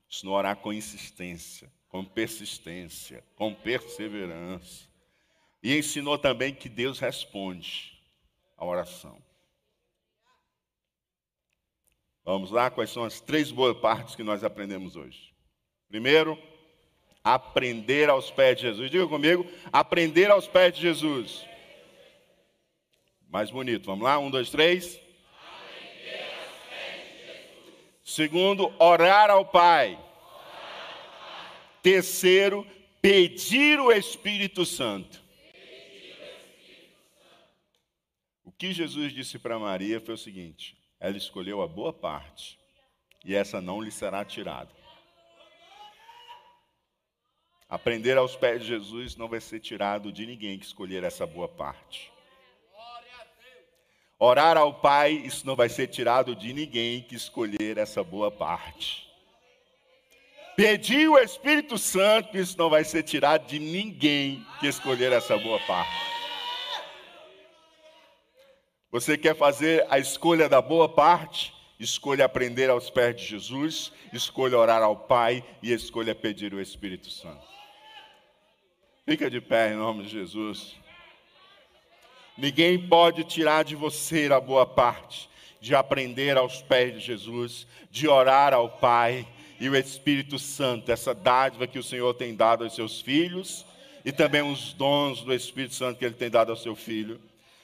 Ensinou 0.07 0.35
a 0.35 0.37
orar 0.37 0.55
com 0.57 0.71
insistência, 0.71 1.71
com 1.87 2.05
persistência, 2.05 3.23
com 3.35 3.55
perseverança. 3.55 4.87
E 5.63 5.75
ensinou 5.75 6.15
também 6.15 6.53
que 6.53 6.69
Deus 6.69 6.99
responde 6.99 7.99
a 8.55 8.63
oração. 8.63 9.19
Vamos 12.23 12.51
lá, 12.51 12.69
quais 12.69 12.91
são 12.91 13.03
as 13.03 13.19
três 13.19 13.49
boas 13.49 13.75
partes 13.79 14.15
que 14.15 14.21
nós 14.21 14.43
aprendemos 14.43 14.95
hoje? 14.95 15.33
Primeiro, 15.87 16.37
aprender 17.23 18.11
aos 18.11 18.29
pés 18.29 18.57
de 18.57 18.61
Jesus. 18.61 18.91
Diga 18.91 19.07
comigo, 19.07 19.43
aprender 19.73 20.29
aos 20.29 20.47
pés 20.47 20.75
de 20.75 20.81
Jesus. 20.81 21.48
Mais 23.29 23.51
bonito, 23.51 23.85
vamos 23.85 24.03
lá? 24.03 24.17
Um, 24.17 24.31
dois, 24.31 24.49
três. 24.49 24.99
Segundo, 28.03 28.73
orar 28.79 29.29
ao 29.29 29.45
Pai. 29.45 30.03
Terceiro, 31.83 32.65
pedir 32.99 33.79
o 33.79 33.91
Espírito 33.91 34.65
Santo. 34.65 35.23
O 38.43 38.51
que 38.51 38.73
Jesus 38.73 39.13
disse 39.13 39.37
para 39.37 39.59
Maria 39.59 40.01
foi 40.01 40.15
o 40.15 40.17
seguinte: 40.17 40.75
ela 40.99 41.15
escolheu 41.15 41.61
a 41.61 41.67
boa 41.67 41.93
parte, 41.93 42.57
e 43.23 43.35
essa 43.35 43.61
não 43.61 43.79
lhe 43.79 43.91
será 43.91 44.25
tirada. 44.25 44.71
Aprender 47.69 48.17
aos 48.17 48.35
pés 48.35 48.63
de 48.63 48.69
Jesus 48.69 49.15
não 49.15 49.27
vai 49.27 49.39
ser 49.39 49.59
tirado 49.59 50.11
de 50.11 50.25
ninguém 50.25 50.57
que 50.57 50.65
escolher 50.65 51.03
essa 51.03 51.27
boa 51.27 51.47
parte. 51.47 52.11
Orar 54.19 54.57
ao 54.57 54.73
Pai, 54.73 55.13
isso 55.13 55.47
não 55.47 55.55
vai 55.55 55.69
ser 55.69 55.87
tirado 55.87 56.35
de 56.35 56.51
ninguém 56.51 57.01
que 57.01 57.15
escolher 57.15 57.77
essa 57.77 58.03
boa 58.03 58.29
parte. 58.29 59.07
Pedir 60.57 61.07
o 61.07 61.17
Espírito 61.17 61.77
Santo, 61.77 62.37
isso 62.37 62.57
não 62.57 62.69
vai 62.69 62.83
ser 62.83 63.03
tirado 63.03 63.47
de 63.47 63.57
ninguém 63.57 64.45
que 64.59 64.67
escolher 64.67 65.13
essa 65.13 65.37
boa 65.37 65.57
parte. 65.61 65.95
Você 68.91 69.17
quer 69.17 69.37
fazer 69.37 69.87
a 69.89 69.97
escolha 69.97 70.49
da 70.49 70.61
boa 70.61 70.89
parte? 70.89 71.53
Escolha 71.79 72.25
aprender 72.25 72.69
aos 72.69 72.89
pés 72.89 73.15
de 73.15 73.25
Jesus, 73.25 73.93
escolha 74.11 74.57
orar 74.57 74.83
ao 74.83 74.97
Pai 74.97 75.45
e 75.63 75.71
escolha 75.71 76.13
pedir 76.13 76.53
o 76.53 76.59
Espírito 76.59 77.09
Santo. 77.09 77.47
Fica 79.05 79.29
de 79.29 79.39
pé 79.39 79.71
em 79.71 79.77
nome 79.77 80.03
de 80.03 80.09
Jesus. 80.09 80.75
Ninguém 82.39 82.79
pode 82.79 83.25
tirar 83.25 83.65
de 83.65 83.75
você 83.75 84.29
a 84.31 84.39
boa 84.39 84.65
parte 84.65 85.29
de 85.59 85.75
aprender 85.75 86.37
aos 86.37 86.61
pés 86.61 86.93
de 86.93 86.99
Jesus, 87.01 87.67
de 87.91 88.07
orar 88.07 88.53
ao 88.53 88.69
Pai 88.69 89.27
e 89.59 89.67
o 89.67 89.75
Espírito 89.75 90.39
Santo, 90.39 90.89
essa 90.89 91.13
dádiva 91.13 91.67
que 91.67 91.77
o 91.77 91.83
Senhor 91.83 92.13
tem 92.13 92.33
dado 92.33 92.63
aos 92.63 92.73
seus 92.73 93.01
filhos 93.01 93.65
e 94.05 94.13
também 94.13 94.41
os 94.41 94.71
dons 94.71 95.21
do 95.21 95.33
Espírito 95.33 95.75
Santo 95.75 95.99
que 95.99 96.05
ele 96.05 96.15
tem 96.15 96.29
dado 96.29 96.51
ao 96.51 96.55
seu 96.55 96.77
filho. 96.77 97.19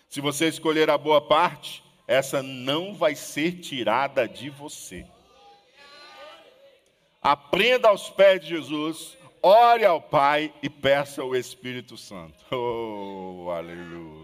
Se 0.09 0.19
você 0.19 0.49
escolher 0.49 0.89
a 0.89 0.97
boa 0.97 1.21
parte, 1.21 1.82
essa 2.05 2.43
não 2.43 2.93
vai 2.93 3.15
ser 3.15 3.53
tirada 3.53 4.28
de 4.28 4.49
você. 4.49 5.05
Aprenda 7.21 7.88
aos 7.88 8.09
pés 8.09 8.41
de 8.41 8.49
Jesus, 8.49 9.17
ore 9.41 9.86
ao 9.86 10.01
Pai 10.01 10.53
e 10.61 10.69
peça 10.69 11.23
o 11.23 11.34
Espírito 11.34 11.95
Santo. 11.95 12.36
Oh, 12.51 13.51
aleluia. 13.51 14.14